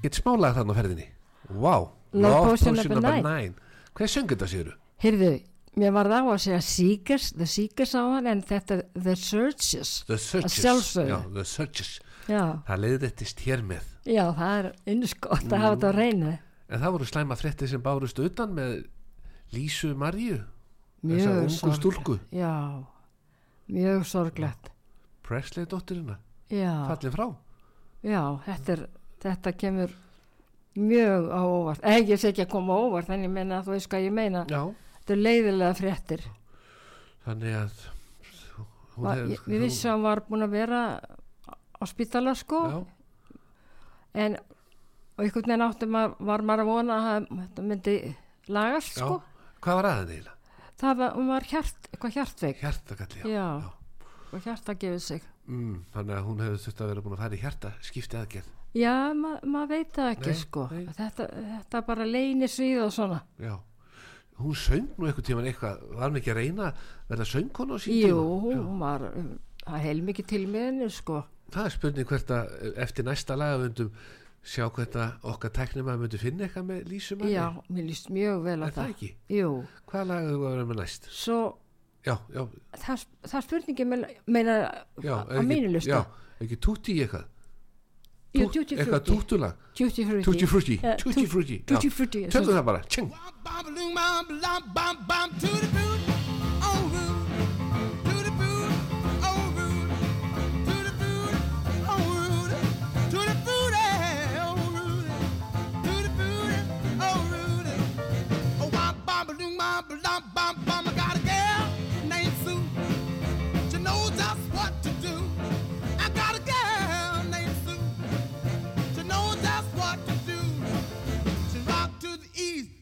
[0.02, 1.08] Get smálega þarna á ferðinni.
[1.52, 3.56] Wow, Love Potion number nine.
[3.98, 4.74] Hvað söng þetta séru?
[5.04, 5.32] Heyrðu,
[5.82, 9.16] mér var það á að segja Seekers, The Seekers á hann en þetta er The
[9.20, 10.94] Searches The Searches.
[10.96, 11.92] Já, The Searches
[12.30, 13.86] Já, Það leiðrættist hér með.
[14.06, 16.32] Já, það er innskott að hafa þetta á reynu
[16.72, 18.76] En það voru slæma frétti sem bárust utan með
[19.52, 20.38] Lísu Marju
[21.02, 21.80] Þessa Mjög ungu sorglegt.
[21.82, 22.16] stúlku.
[22.32, 22.54] Já,
[23.74, 24.70] mjög sorglegt.
[25.26, 26.20] Presley dóttirina
[26.52, 27.26] Já, Fallið frá.
[28.06, 28.86] Já, þetta, er,
[29.22, 29.94] þetta kemur
[30.76, 31.82] mjög á óvart.
[31.84, 34.06] Eða ég sé ekki að koma á óvart en ég meina að þú veist hvað
[34.08, 34.46] ég meina.
[34.50, 34.62] Já,
[35.02, 36.22] Þetta er leiðilega fréttir.
[37.26, 37.82] Þannig að
[38.96, 40.82] hún Va, hefur- ég, Við vissum að hann var búin að vera
[41.82, 42.60] á spítala sko.
[42.70, 42.80] Já,
[44.14, 44.38] en
[45.18, 47.96] og einhvern veginn áttum að var maður að vona að þetta myndi
[48.48, 49.22] lagast sko.
[49.62, 50.38] Hvað var aðeins eiginlega?
[50.82, 53.28] það var, hún var hjart, eitthvað hjartveik Hjartakalli, já.
[53.30, 53.72] Já.
[54.34, 55.22] og hjarta gefið sig.
[55.46, 58.50] Mm, þannig að hún hefur þurft að vera búin að fara í hjarta skipti aðgerð
[58.78, 60.68] já, ma maður veit það ekki Nei, sko.
[60.72, 60.86] nei.
[60.98, 63.20] Þetta, þetta bara leynir svið og svona.
[63.42, 63.54] Já,
[64.42, 67.78] hún söng nú eitthvað tíman eitthvað, var hann ekki að reyna að verða söngkona á
[67.84, 69.30] sín jú, hún var um,
[69.66, 71.22] það er heilmikið til með henni sko.
[71.52, 73.92] Það er spurning hvert að eftir næsta lagavöndum
[74.42, 78.40] sjá hvernig okkar tæknum að myndi finna eitthvað með Lísu manni já, mér líst mjög
[78.48, 78.94] vel á er það það.
[78.96, 79.10] ekki?
[79.36, 79.50] jú,
[79.92, 81.10] Hvað lag hefur að vera með næst?
[81.14, 81.36] svo
[82.02, 82.42] Já, já,
[82.82, 83.86] það, það spurningi
[84.26, 84.56] meina
[85.06, 86.00] já á mínu listu Já,
[86.42, 87.28] ekki tutti í eitthvað
[88.34, 89.12] Eitthvað Frutti.
[89.12, 90.24] túttulag Tutti Frutti.
[90.24, 91.64] Tutti frutti, Eh, tutti Tut- frutti?
[91.66, 91.92] Tutti já.
[91.92, 93.12] Frutti Tökum það bara, tjeng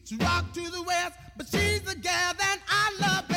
[0.09, 3.28] she rock to the west, but she's the gal that I love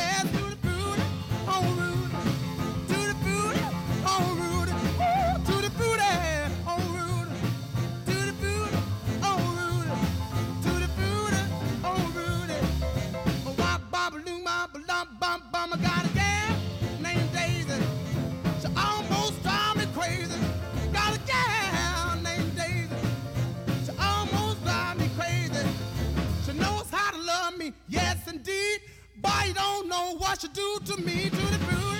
[29.23, 31.92] But you don't know what she do to me, to the booty,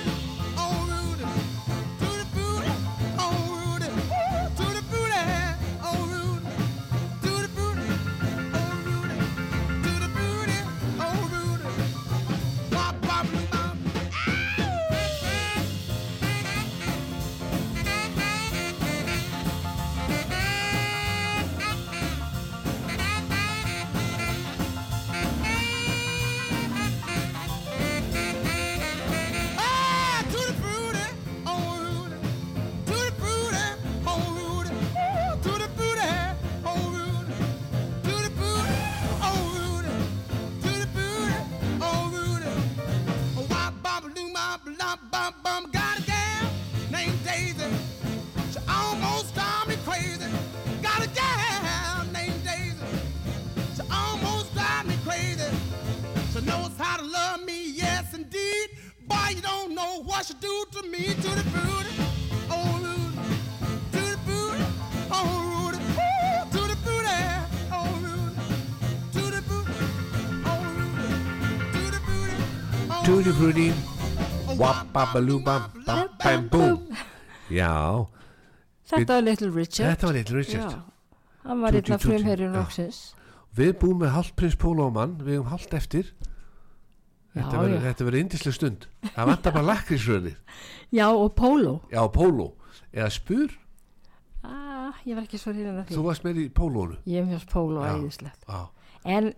[77.52, 78.06] Já,
[78.90, 79.88] þetta var Little Richard.
[79.90, 80.76] Þetta var Little Richard.
[81.44, 83.00] Hann var Tutti einn af Frutti, frumherjum roksins
[83.54, 86.08] Við búum með hálft prins Pólóman Við höfum hálft eftir.
[87.34, 87.82] Þetta Já, verður- já.
[87.84, 88.86] þetta verður indislega stund.
[89.10, 90.36] Það vantar bara lakrísröðir
[90.94, 92.52] já og Polo Já, póló
[92.94, 93.50] Eða spur,
[94.44, 95.96] ah, ég var ekki svo hrifin af því.
[95.96, 96.96] Þú varst með í pólónu.
[97.10, 98.44] Ég hef mjög æðislegt.
[98.46, 98.68] Já,
[99.04, 99.32] en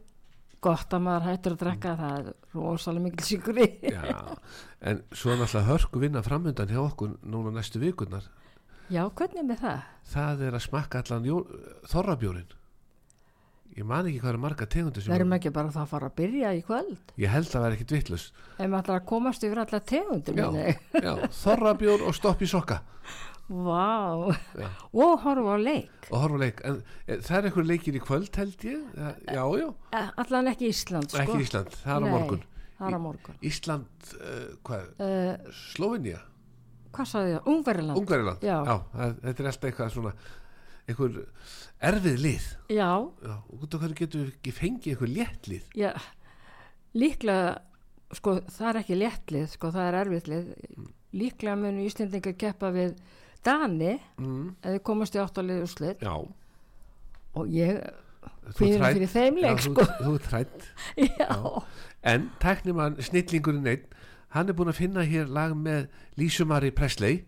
[0.66, 4.10] gott að maður hættur að drekka það er rosalega mikil já
[4.86, 8.26] En svo er náttúrulega hörku vinna framöndan hjá okkur Núna næstu vikurnar.
[8.92, 9.80] Já, hvernig er með það?
[10.12, 11.40] Það er að smakka allan jó,
[11.90, 12.52] þorrabjórin
[13.76, 16.52] Ég man ekki hvað eru marga tegundir verðum ekki bara það að fara að byrja
[16.56, 17.10] í kvöld?
[17.20, 20.46] Ég held að vera ekkit vittlust ef maður að komast yfir alla tegundum Já,
[21.02, 21.10] já,
[21.42, 22.78] þorrabjór og stopp í sokka
[23.46, 24.68] Vá, Já.
[24.92, 25.90] og horfa á leik.
[26.10, 26.62] Og horfa á leik.
[26.66, 28.80] En e, það er einhver leikir í kvöld held ég?
[28.96, 29.68] Já, já, já,
[30.00, 31.22] Eh, allan ekki Ísland sko.
[31.22, 32.42] ekki Ísland, það er á Nei, morgun.
[32.80, 33.38] er á morgun.
[33.42, 36.20] Ísland, uh, hvað, uh, Slovenia
[36.96, 37.98] hvað sagði það, Ungverjaland.
[38.00, 38.58] Ungveriland, Já.
[38.64, 40.12] það, þetta er alltaf eitthvað svona
[40.88, 41.16] einhver
[41.82, 42.44] erfið lið.
[42.72, 42.90] Já,
[43.22, 45.66] já, og hverju getum við ekki fengið einhver létt lið?
[45.76, 45.92] Já
[46.96, 47.58] líklega
[48.16, 50.50] sko það er ekki léttlið sko það er erfiðlið
[51.16, 52.94] líklega munu Íslendingar keppa við
[53.46, 56.02] Dani mm, eða komast í áttalið úrslit.
[56.02, 56.16] Já.
[57.36, 57.78] Og ég
[58.56, 59.84] fyrir þrædd- fyrir þeim leik já, sko.
[59.86, 60.66] þú, þú trætt
[61.20, 61.30] já,
[62.06, 63.86] en tæknimann snillingurinn einn
[64.36, 65.88] hann er búin að finna hér lag með
[66.20, 67.24] Lísumari Presley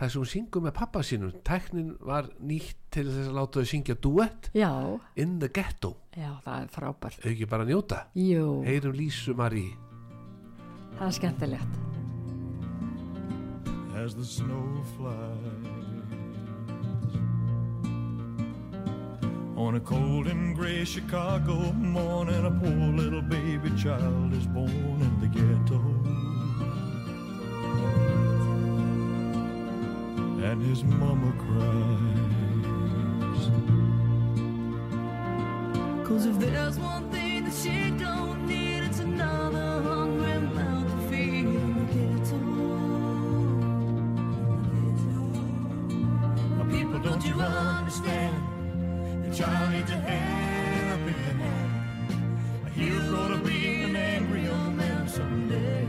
[0.00, 1.32] það sem hún syngur með pappa sínum.
[1.44, 4.70] Tæknin var nýtt til þess að láta þau syngja duett já,
[5.20, 5.94] In the Ghetto.
[6.16, 7.20] Já, það er frábært.
[7.28, 8.06] Auki bara njóta?
[8.16, 9.66] Jú, heyrum Lísumari
[10.96, 11.99] það er skemmtilegt
[14.04, 15.14] as the snow flies.
[19.56, 24.70] On a cold and gray Chicago morning, a poor little baby child is born
[25.06, 25.80] in the ghetto.
[30.48, 32.30] And his mama cries.
[36.08, 38.69] Cause if there's one thing that she don't need,
[47.20, 49.24] don't you understand?
[49.24, 51.70] Your child needs a helping hand.
[53.08, 55.86] Grow to be an angry young man someday.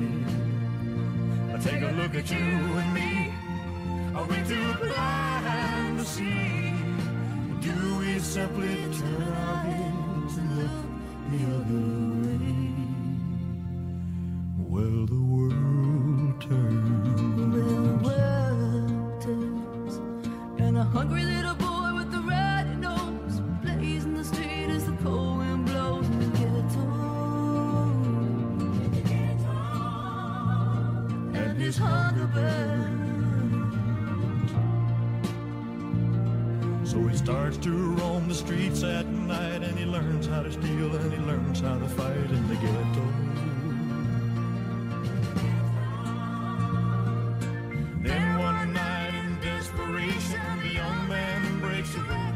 [1.48, 3.34] Now take a look at you and me.
[4.16, 6.74] Are we too blind to see?
[7.62, 10.78] Do we simply turn our heads and look
[11.32, 11.86] the other
[12.26, 12.74] way?
[14.58, 15.81] Well, the world
[37.52, 41.20] starts to roam the streets at night and he learns how to steal and he
[41.20, 43.06] learns how to fight in the ghetto.
[48.04, 52.34] Then one night in desperation, the young man breaks away.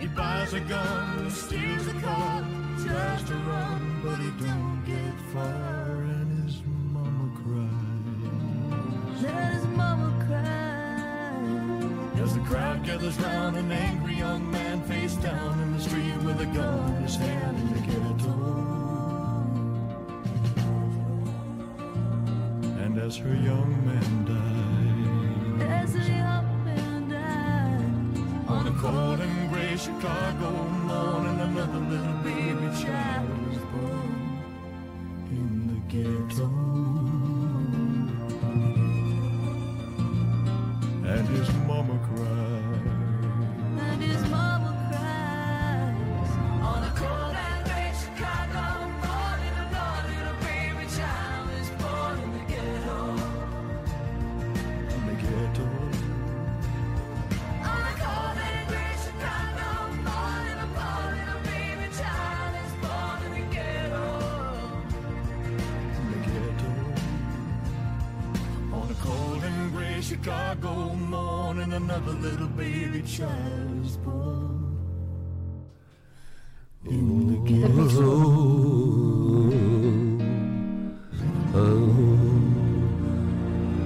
[0.00, 2.44] He buys a gun steals a car,
[2.84, 6.62] tries to run, but he don't get far and his
[6.92, 9.22] mama cries.
[9.22, 10.56] Let his mama cry.
[12.22, 16.40] As the crowd gathers round an angry young man face down in the street with
[16.40, 18.34] a gun in his hand in the ghetto.
[22.82, 23.75] And as her young
[73.06, 74.76] child is born.
[76.90, 78.10] In the ghetto.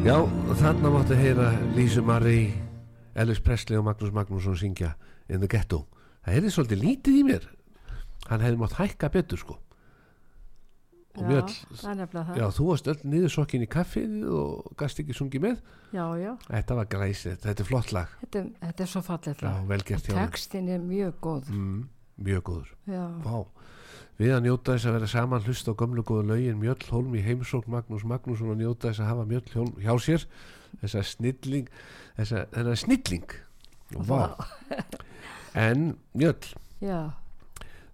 [0.01, 0.17] Já,
[0.57, 2.55] þarna máttu heyra Lísu Marie,
[3.15, 4.95] Elvis Presley og Magnús Magnússon syngja
[5.29, 5.85] In the Ghetto.
[6.25, 7.45] Það heyrði svolítið lítið í mér.
[8.31, 9.59] Hann hefði mátt hækka betur sko.
[11.19, 11.41] Og Já,
[11.75, 12.37] það er nefnilega það.
[12.39, 15.57] Já, þú varst öll niður sokkin í kaffið og gast ekki sungið með.
[15.91, 18.13] já, já, Þetta var glæsið, þetta er flott lag.
[18.21, 20.21] Þetta, þetta er svo fallið Já, vel gert hjá þeim.
[20.21, 21.89] Tekstin er mjög góð Mm,
[22.23, 22.71] mjög góður.
[22.87, 23.47] Já, Vá.
[24.21, 27.23] Við að njóta þess að vera saman hlusta á gömlu góðu lögin Mjöll Hólm í
[27.25, 30.27] heimsókn Magnús Magnússon að njóta þess að hafa Mjöll Hólm hjá sér.
[30.83, 31.69] Þessa snilling
[32.19, 33.31] þessa, þessa snilling.
[33.97, 34.37] Og vá.
[35.57, 36.55] En Mjöll.
[36.81, 37.11] Já,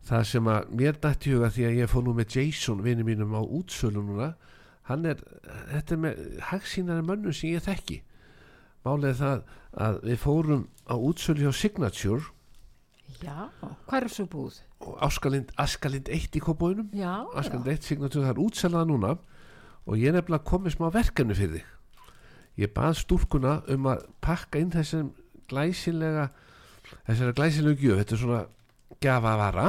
[0.07, 3.35] það sem að mér dætti huga því að ég fór nú með Jason vinni mínum
[3.35, 4.35] á útsölu núna
[4.87, 5.23] hann er,
[5.73, 8.01] þetta er með hagsýnari mönnum sem ég þekki.
[8.87, 9.41] Er það
[9.75, 12.31] að við fórum á útsölu hjá Signature.
[13.23, 13.51] Já
[13.87, 14.61] Hvað er svo búð?
[14.87, 16.91] og Áskalind, Askalind 1 í kópóinum
[17.35, 19.15] Askalind já, 1 Signature, það er útselaða núna.
[19.87, 21.73] Og ég er nefnilega komið smá verkefni fyrir þig.
[22.63, 25.13] Ég bað stúlkuna um að pakka inn þessum
[25.51, 26.31] glæsilega
[27.07, 28.01] þessara glæsilega gjöf.
[28.01, 28.41] Þetta er svona
[29.03, 29.67] gjafavara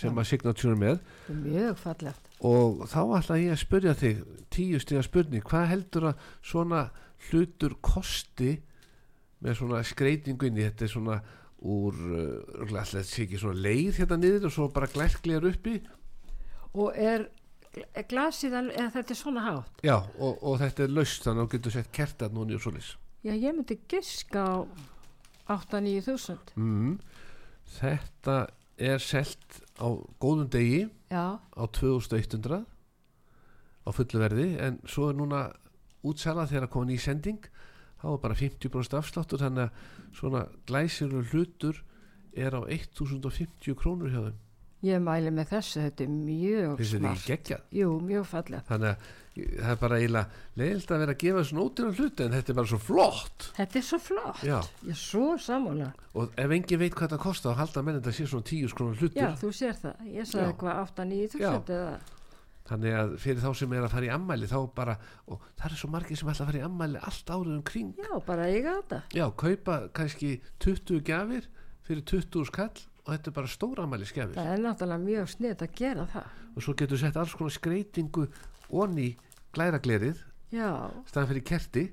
[0.00, 1.00] sem að Signature er með
[1.46, 2.30] mjög fallegt.
[2.44, 4.22] Og þá ætla ég að spyrja þig
[4.52, 6.86] tíu stiga spurning, hvað heldur að svona
[7.28, 8.56] hlutur kosti
[9.44, 10.66] með svona skreitingu inn í?
[10.66, 11.20] Þetta er svona
[11.66, 15.78] úr uh, alltaf sé ekki svona leið hérna niður og svo bara glerklegar uppi
[16.76, 17.24] Og er
[18.10, 19.80] glasið, eða þetta er svona hátt?
[19.84, 22.92] Já og, og þetta er laust þannig að þú getur sett kertat núni og svoleiðis.
[23.24, 24.56] Já, ég myndi giska á
[25.56, 26.52] 8-9 þúsund.
[26.58, 26.98] Mm.
[27.78, 28.36] þetta
[28.76, 29.88] er selt á
[30.22, 32.64] góðum degi Já, á 2100
[33.86, 35.42] á fullu verði en svo er núna
[36.06, 37.44] útsala þegar komin í sending
[38.00, 41.82] þá er bara 50% afsláttur þannig að svona glæsirur hlutur
[42.36, 44.42] er á 1050 krónur hjá þeim.
[44.84, 47.52] Ég mæli með þessu þetta er mjög smart.
[47.74, 48.68] Jú, mjög fallegt.
[48.68, 52.34] Þannig að það er bara eiginlega leiðilt að vera að gefa svona ódýran hluti en
[52.36, 53.46] þetta er bara svo flott.
[53.56, 54.42] Þetta er svo flott.
[54.46, 54.56] Já.
[54.86, 55.92] Ég er svo sammála.
[56.16, 59.00] Og ef engin veit hvað það kostar þá halda menn þetta sé svona 10 krónur
[59.02, 59.22] hlutur.
[59.22, 60.04] Já, þú sér það.
[60.16, 60.58] Ég sagði Já.
[60.62, 61.96] hvað 8-9 þúsund eða
[62.66, 64.96] þannig að fyrir þá sem er að fara í ammæli þá bara,
[65.30, 67.92] og það er svo margir sem ætla að fara í ammæli allt árið um kring.
[68.02, 68.98] Já, bara eiga þetta.
[69.14, 70.32] Já, kaupa kannski
[70.64, 71.46] 20 gjafir
[71.86, 72.72] fyrir 20 skall
[73.06, 76.34] og þetta er bara stóra ammæli skjafir Það er náttúrulega mjög snið að gera það.
[76.56, 78.26] Og svo getur sett alls konar skreitingu
[78.82, 79.12] onni
[79.56, 80.22] glæraglerið
[80.54, 80.70] Já,
[81.08, 81.86] staðan fyrir kerti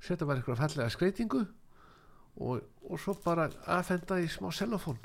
[0.00, 1.44] setja bara eitthvað fallega skreitingu
[2.40, 5.00] og, og svo bara aðfenda í smá selofón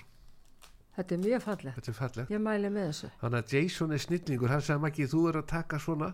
[0.96, 1.76] þetta er mjög fallegt.
[1.80, 2.32] Þetta er fallegt.
[2.32, 3.10] Ég mæli með þessu.
[3.20, 6.12] Þannig að Jason er snillingur hann sagði Maggi þú er að taka svona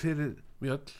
[0.00, 0.32] fyrir
[0.64, 0.96] mjöll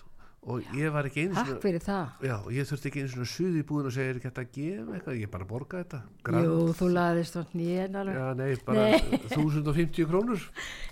[0.48, 2.12] og ég var ekki einu takk fyrir það.
[2.24, 4.48] Já, og ég þurfti ekki einu svona suði í búðin og segja er hægt að
[4.54, 6.46] gefa eitthvað, ég bara borga þetta Grand.
[6.48, 8.16] jú, þú laðist á nýjan alveg.
[8.16, 8.86] Já, nei, bara
[9.28, 10.46] 1050 krónur.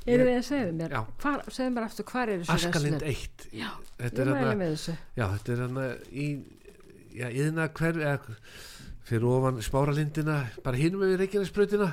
[0.05, 0.97] Eru þið að segja mér?
[0.99, 1.01] Já.
[1.25, 3.49] hvar, segðu mér aftur, hvar er þessu Askalind verslun?
[3.49, 3.71] 1 já,
[4.03, 4.97] þetta ég er mæli með þessu.
[5.17, 5.81] Já, þetta er hann
[6.13, 6.29] í
[7.17, 8.39] já, yðna hver eða,
[9.09, 11.93] fyrir ofan spáralindina bara hinum við Reykjanesbrautina.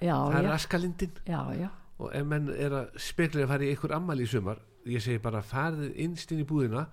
[0.00, 1.16] Já, það er já, Askalindin.
[1.28, 1.68] Já, já,
[2.00, 5.20] og ef menn er að spekla að fara í einhver ammali í sumar ég segi
[5.22, 6.86] bara farið innst inn í búðina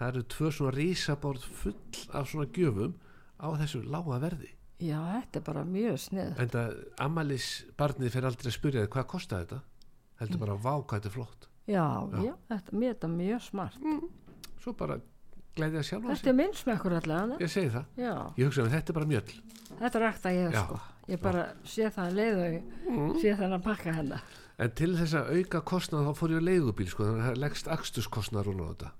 [0.00, 1.76] það eru tvö svona rísaborð full
[2.16, 2.94] af svona gjöfum
[3.40, 4.50] á þessu lága verði.
[4.80, 6.74] Já, þetta er bara mjög snið en það
[7.04, 9.60] ammalis barnið fyrir aldrei að spyrja þið hvað kostaði þetta?
[10.20, 11.48] Heldur bara vá hvað þetta er flott.
[11.68, 12.22] Já, Já.
[12.24, 13.88] já, þetta, mér er þetta mjög smart.
[14.60, 14.96] Svo bara
[15.56, 17.84] glæðið að sjálfa þetta er minn smekkur allavega ég segi það.
[18.00, 19.36] Já, ég hugsa að þetta er bara mjöll.
[19.80, 20.80] Þetta er rægt að ég sko
[21.10, 22.62] ég bara sé það að leið og ég
[23.22, 24.22] sé þannig að pakka hennar
[24.60, 27.38] en til þess að auka kostnað þá fór ég á leigubíl sko þannig að það
[27.44, 28.90] leggst aksturskostnað rúna á þetta.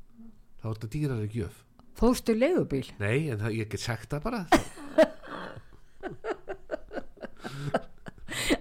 [0.60, 1.58] Þá er þetta dýrari gjöf.
[2.00, 2.86] Fóstu leigubíl?
[3.00, 4.40] Nei en það, ég get sagt það bara.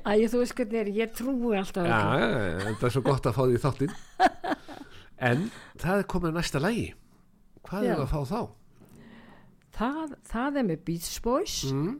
[0.09, 2.19] Æ, þú veist hvernig er, ég trúi alltaf Já, ekki.
[2.19, 3.95] já, já, en það er svo gott að fá því þáttinn.
[5.29, 5.41] En
[5.75, 6.85] það er komið að næsta lægi
[7.67, 8.41] Hvað er að fá þá?
[9.75, 11.55] Það, það er með Beach Boys.
[11.75, 11.97] Mm,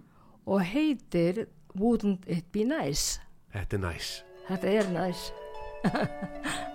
[0.49, 1.45] og heitir
[1.77, 3.21] Wouldn't It Be Nice.
[3.53, 4.09] þetta er næs
[4.49, 5.33] Þetta er nice.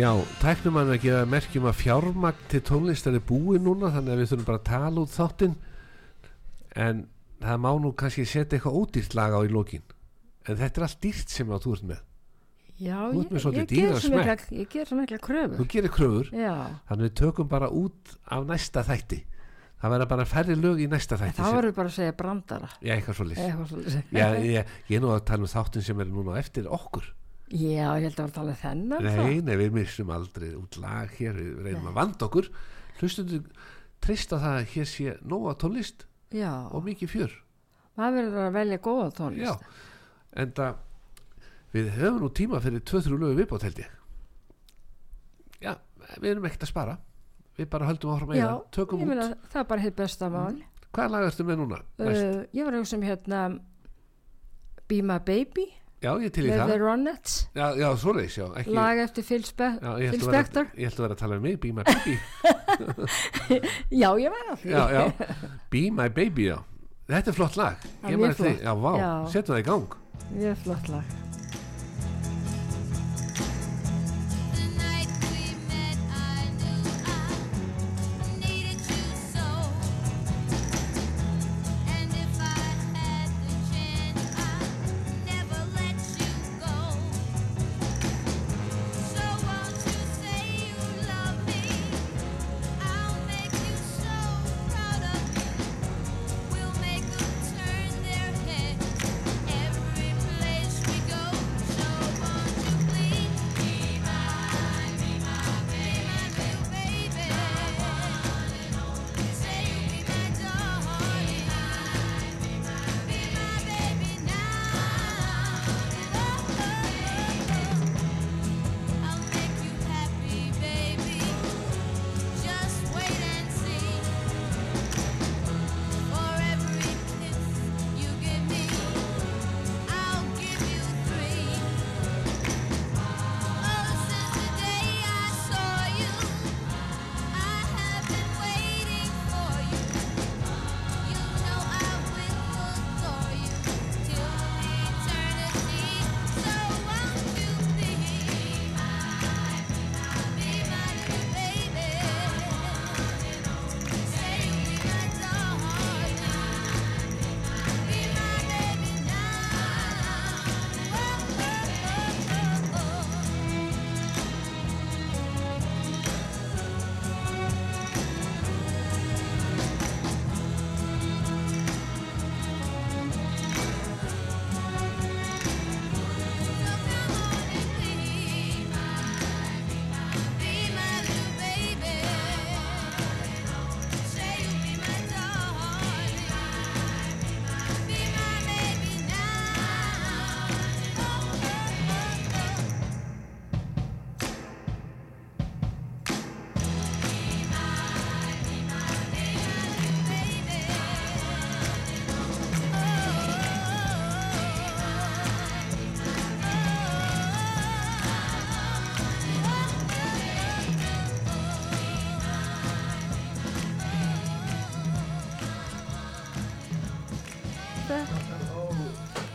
[0.00, 4.30] Já, tæknum hann að merkjum að fjármagn til tónlistar er búið núna þannig að við
[4.30, 5.56] þurfum bara að tala út þáttinn.
[6.84, 7.02] En
[7.42, 9.84] það má nú kannski setja eitthvað ódýrt lag á í lokin.
[10.48, 12.00] En þetta er allt dýrt sem að þú ert með.
[12.80, 13.28] Já, ég,
[13.58, 15.58] ég, ger mikla, ég ger svo mikla kröfur.
[15.60, 16.54] þú gerir kröfur, Já,
[16.88, 19.22] þannig við tökum bara út af næsta þætti.
[19.82, 22.72] Það verða bara færri lög í næsta þætti sem, verður bara að segja brandara.
[22.80, 24.00] já, eitthvað svolítið.
[24.48, 27.12] ég, er nú að tala um þáttin sem er núna eftir okkur
[27.50, 29.06] Já, ég held að vera að tala þennan.
[29.06, 32.50] Nei, nei, við missum aldrei út lag hér, við reynum að vanda okkur.
[33.00, 33.40] Hlustundu
[34.04, 37.34] treysta það að hér sé nóga tónlist Já, og mikið fjör.
[37.98, 39.64] Maður verður að velja góða Já, tónlist.
[40.38, 40.78] en það
[41.74, 43.96] við höfum nú tíma fyrir 2-3 lögu viðbót held ég.
[45.60, 45.74] Já,
[46.20, 46.96] við erum ekkert að spara.
[47.58, 50.30] Við bara höldum áfram að Já, eða tökum út, meina, það er bara hitt besta
[50.30, 50.62] mál.
[50.94, 51.82] hvaða lag ertu með núna?
[51.98, 53.42] Uh, ég var að hugsa um hérna
[54.86, 55.66] Be My Baby
[56.00, 56.66] já, ég til í það.
[56.72, 60.26] The Ronettes, Já, já svoleiðis, já, ekki lag eftir Phil, Spe já, ég Phil að
[60.30, 60.70] vera- Spector.
[60.76, 62.18] Ég ætla að vera að tala um mig, Be My Baby.
[64.02, 64.70] Já, ég var að því.
[64.74, 65.02] Já, já,
[65.74, 66.58] Be My Baby, já.
[67.10, 67.88] Þetta er flott lag.
[68.04, 68.62] Það er mjög flott.
[68.62, 68.92] Já, vá,
[69.32, 69.98] setjum það í gang.
[70.30, 71.16] Mjög flott lag.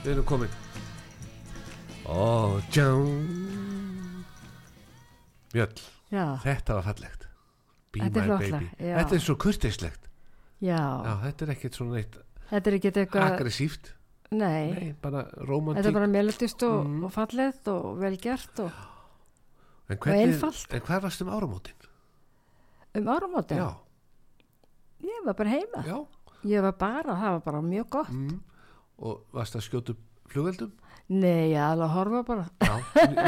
[0.05, 0.51] Við erum komin
[2.05, 3.07] Ó, tján
[5.55, 7.23] Já, þetta var fallegt
[7.95, 8.95] Be Þetta my baby já.
[8.99, 10.09] Þetta er svo kurteislegt
[10.61, 12.17] já, Já, þetta er ekkert svona neitt
[12.51, 13.91] þetta er ekki eitthvað, aggressíft
[14.35, 17.03] nei, Nei, bara þetta romantík er bara melodist og, Mm.
[17.07, 18.71] og fallegt og vel gert og
[19.89, 20.73] en, hvernig, einfalt.
[20.73, 21.87] en hvað varst um áramótin?
[22.95, 23.57] um áramótin.
[23.57, 23.69] Já,
[25.05, 25.81] Ég var bara heima.
[25.85, 25.97] já
[26.45, 28.09] Ég var bara, það var bara mjög gott.
[28.13, 28.39] mm.
[28.99, 30.73] Og varst að skjóta upp flugveldum?
[31.11, 32.45] Nei, ég alveg horfa bara.
[32.65, 32.75] Já,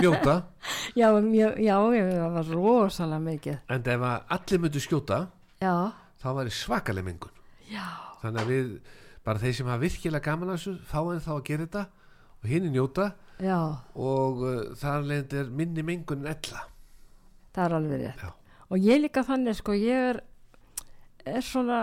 [0.01, 0.35] njóta
[0.99, 3.57] Já, mjög, já, ég var rosalega mikið.
[3.69, 5.19] En ef að allir myndu skjóta
[5.61, 5.73] Já,
[6.21, 7.35] þá væri svakaleg mengun
[7.71, 7.85] já,
[8.21, 8.71] þannig að við,
[9.25, 11.83] bara þeir sem hafa virkilega gaman að þessu, fá en þá að gera þetta
[12.37, 13.07] og hinn njóta
[13.43, 13.59] já,
[13.93, 16.65] og uh, þar leiðin er minni mengun en ella
[17.57, 18.21] það er alveg rétt.
[18.21, 18.33] Já.
[18.67, 20.19] Og ég líka þannig, sko, ég er,
[21.25, 21.79] er svona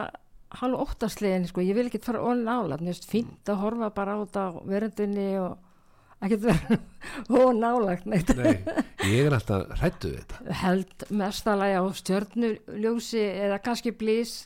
[0.61, 2.79] halv óttaslegin, sko, ég vil ekki fara ón nála.
[2.81, 6.81] Mér finnst fínt að horfa bara á þetta verundinni og ekkert vera
[7.45, 8.33] ón nálagt neitt.
[8.39, 8.57] Nei,
[9.11, 10.59] ég er alltaf hrættu við þetta.
[10.65, 14.43] Held mestalagi á stjörnuljósi eða kannski blís.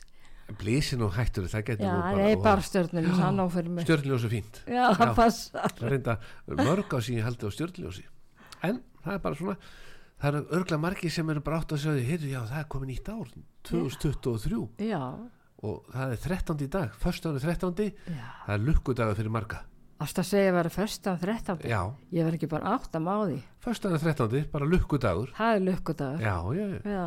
[0.59, 3.85] Blísin og hættur, það getur Já, bara, nei, bara stjörnuljósi, hann á fyrir mig.
[3.85, 4.63] Stjörnljósi fínt.
[4.65, 6.15] Já, er reynda
[6.57, 8.07] mörg á síðan haldi á stjörnljósi
[8.65, 9.57] En það er bara svona
[10.19, 12.89] Það eru örgla margir sem eru bara átt að segja Heyrðu, já, það er komið
[12.91, 13.29] nýtt ár
[13.69, 15.01] 2023 Já,
[15.63, 16.61] og það er 13.
[16.63, 17.91] í dag Förstan er 13.
[18.07, 18.27] já.
[18.45, 19.59] Það er lukkudagur fyrir marga
[19.99, 21.57] að segja að vera förstan 13.
[21.67, 21.81] Já,
[22.15, 23.39] Ég verð ekki bara átt að má því.
[23.65, 24.45] förstan er 13.
[24.53, 26.21] bara lukkudagur Það er lukkudagur.
[26.23, 27.03] Já, já, já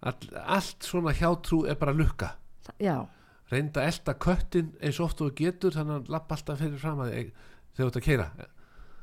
[0.00, 2.34] All, Allt svona hjátrú er bara lukka
[2.78, 3.06] já,
[3.48, 7.14] Reynda að elda köttin eins oft og getur þannig að lappa alltaf fyrir fram að
[7.14, 8.26] þig þegar þú ert að keira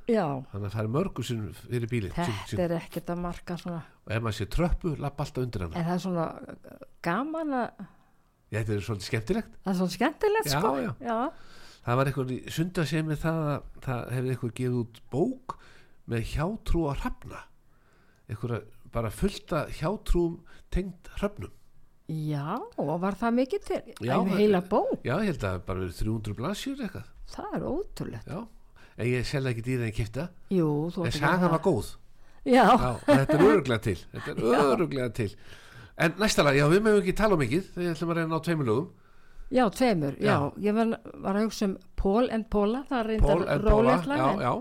[0.06, 0.26] já.
[0.52, 3.82] þannig að það er mörgu sinn fyrir bílinn sín, Þetta er ekkert að marka svona.
[4.06, 6.28] og ef maður sé tröppu, lappa alltaf undir hana En það er svona
[7.10, 7.86] gaman að,
[8.62, 9.52] þetta er svolítið skemmtilegt.
[9.64, 10.72] Það er svona skemmtilegt Já, sko.
[10.82, 10.92] já.
[11.02, 11.18] já.
[11.86, 15.58] það var í sunda sem með það að það hefði eitthvað gefið út bók
[16.14, 17.44] með hjátrú að hrafna.
[18.30, 18.56] Eitthvað
[18.96, 20.40] bara fullta hjátrúum
[20.74, 21.52] tengd hrafnum.
[22.06, 23.82] Já, og var það mikið til?
[24.00, 27.08] Það- heila bók, já, ég held að bara verið 300 blaðsjur eitthvað.
[27.34, 28.28] Það er ótrúlegt.
[28.30, 28.48] já,
[28.98, 30.28] en ég selði ekki dýra en kipta.
[30.54, 30.68] Jú,
[31.06, 31.96] en sagan var góð.
[32.46, 33.98] Já, já, þetta er öruglega til.
[34.14, 35.32] Þetta er öruglega til
[35.98, 38.70] en næsta lag, já, við meðum ekki tala mikið þegar ætlum að reyna á tveimur
[38.72, 38.88] lögum
[39.54, 40.54] Já, tveimur, já, Já.
[40.66, 44.26] ég var, var að hugsa um Paul and Paula, það er reyndar rólegt lag, já,
[44.34, 44.54] en já,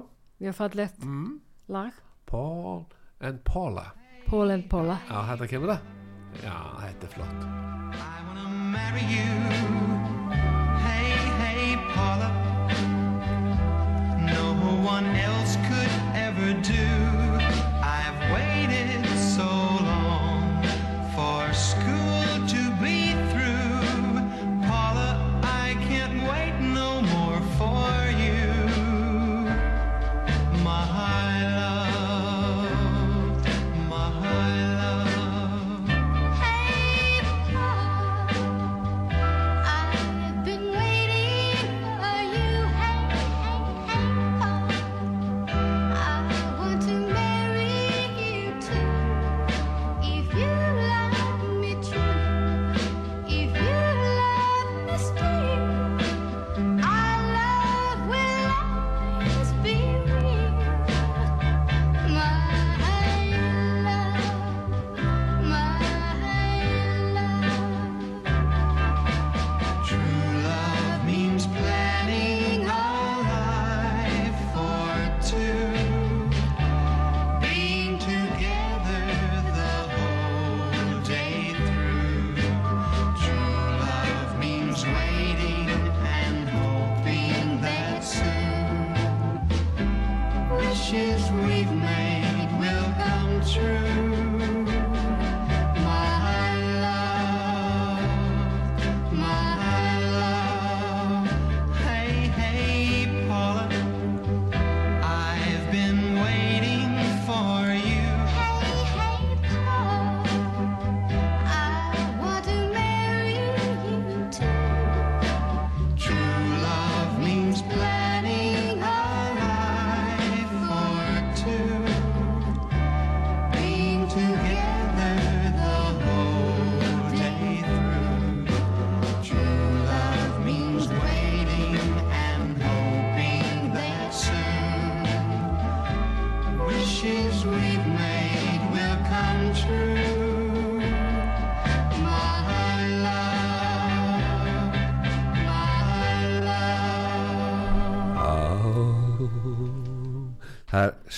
[0.45, 1.33] mjög fallegt mm,
[1.69, 1.93] lag,
[2.29, 2.85] Paul
[3.21, 3.87] and Paula
[4.29, 4.99] Paul and Paula.
[5.09, 5.81] Já, þetta kemur það
[6.45, 7.45] Já, þetta er flott
[7.95, 9.31] I wanna marry you.
[10.85, 12.29] Hey, hey, Paula.
[14.27, 14.55] No
[14.85, 17.24] one else could ever do.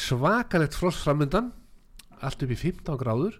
[0.06, 1.52] Svakalegt frost framöndan
[2.24, 3.36] allt upp í 15 gráður.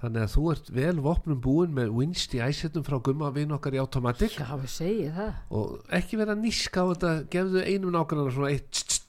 [0.00, 3.74] Þannig að þú ert vel vopnum búin með winst í æsetum frá gumma vinn okkar
[3.76, 4.38] í automatic.
[4.40, 5.34] Já, við segið það.
[5.58, 9.06] og ekki vera níska á þetta gefðu einum nákvæmlega svona eitt tss, tss,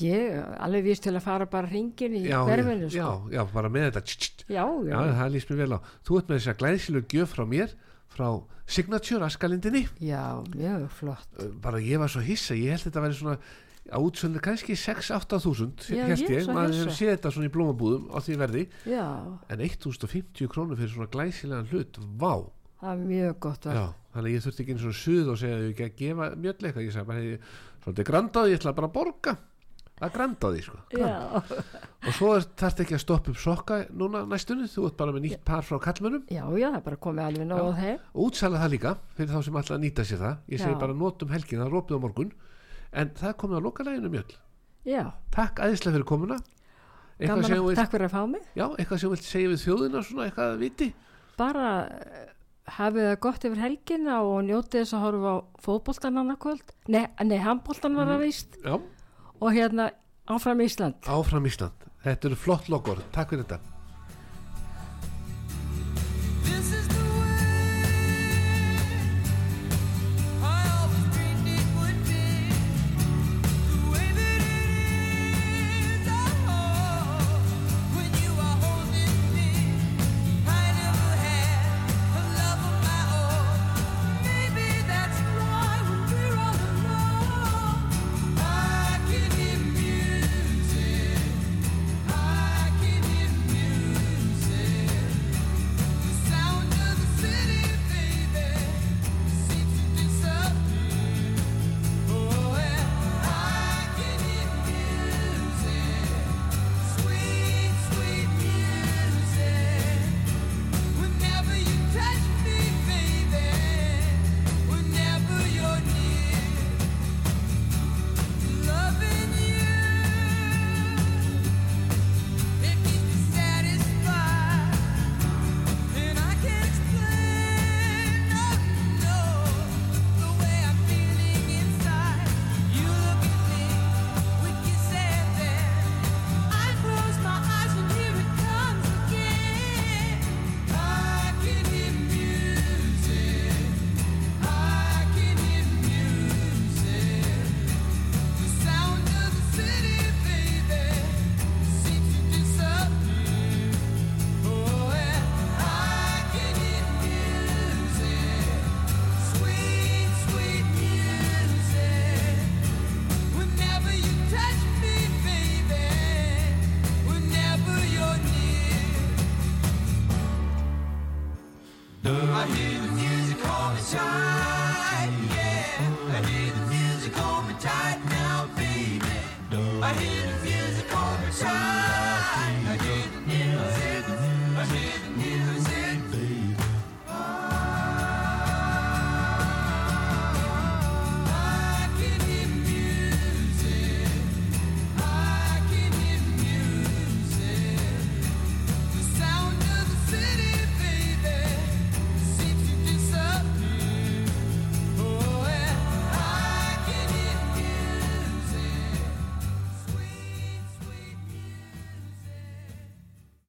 [0.00, 3.28] Ég alveg víst til að fara bara hringin í já, hverfinu, já, sko.
[3.30, 5.80] já, bara með þetta tss, Já, já, já, það líst mér vel á.
[6.08, 7.74] Þú ert með þess að glæðsilu gjöf frá mér
[8.16, 8.26] frá
[8.72, 10.24] Signature Askalindinni já,
[10.56, 11.28] mjög flott.
[11.60, 13.36] bara ég var svo hissa, ég held þetta að vera svona
[13.90, 18.18] á útsöldu kannski 6-8 þúsund held ég maður hefur séð þetta svona í blómabúðum á
[18.22, 18.64] því verði.
[18.86, 19.06] Já,
[19.50, 22.34] en 1050 krónur fyrir svona glæsilegan hlut vá,
[22.82, 25.56] það er mjög gott já, þannig að ég þurfti ekki eins og suð og segja
[25.56, 27.40] að ég ekki að gefa mjöldleika ég sagði bara, hey,
[27.82, 29.38] svolítið grandaði, ég ætla bara að borga.
[30.02, 30.78] Að grandaði, sko.
[30.98, 35.28] Já, og svo þarf ekki að stoppa upp sokka núna næstunni, þú ert bara með
[35.28, 38.00] nýtt par frá kallmönnum já, já, það er bara komið alveg þeim.
[38.10, 40.40] og útsala það líka fyrir þá sem að nýta sér það.
[40.50, 42.34] Ég segi bara notum helgin, það er opið á morgun
[42.92, 44.34] en það komið að loka læginu mjöld
[44.88, 46.36] Já, takk æðislega fyrir komuna.
[47.20, 48.46] Eitthvað gaman sem, að vilt, takk fyrir að fá mig.
[48.58, 50.88] já, eitthvað sem vilt segja við þjóðina svona eitthvað að viti?
[51.38, 52.24] Bara eh,
[52.78, 56.74] hafið það gott yfir helgina og njótið þess að horfa á fótboltan annarkvöld.
[56.90, 58.58] Nei, nei, handboltan var það víst.
[58.64, 58.74] já,
[59.42, 59.90] Og hérna
[60.26, 60.98] áfram Ísland.
[61.06, 61.86] áfram Ísland.
[62.02, 63.62] Þetta eru flott lokor, takk fyrir þetta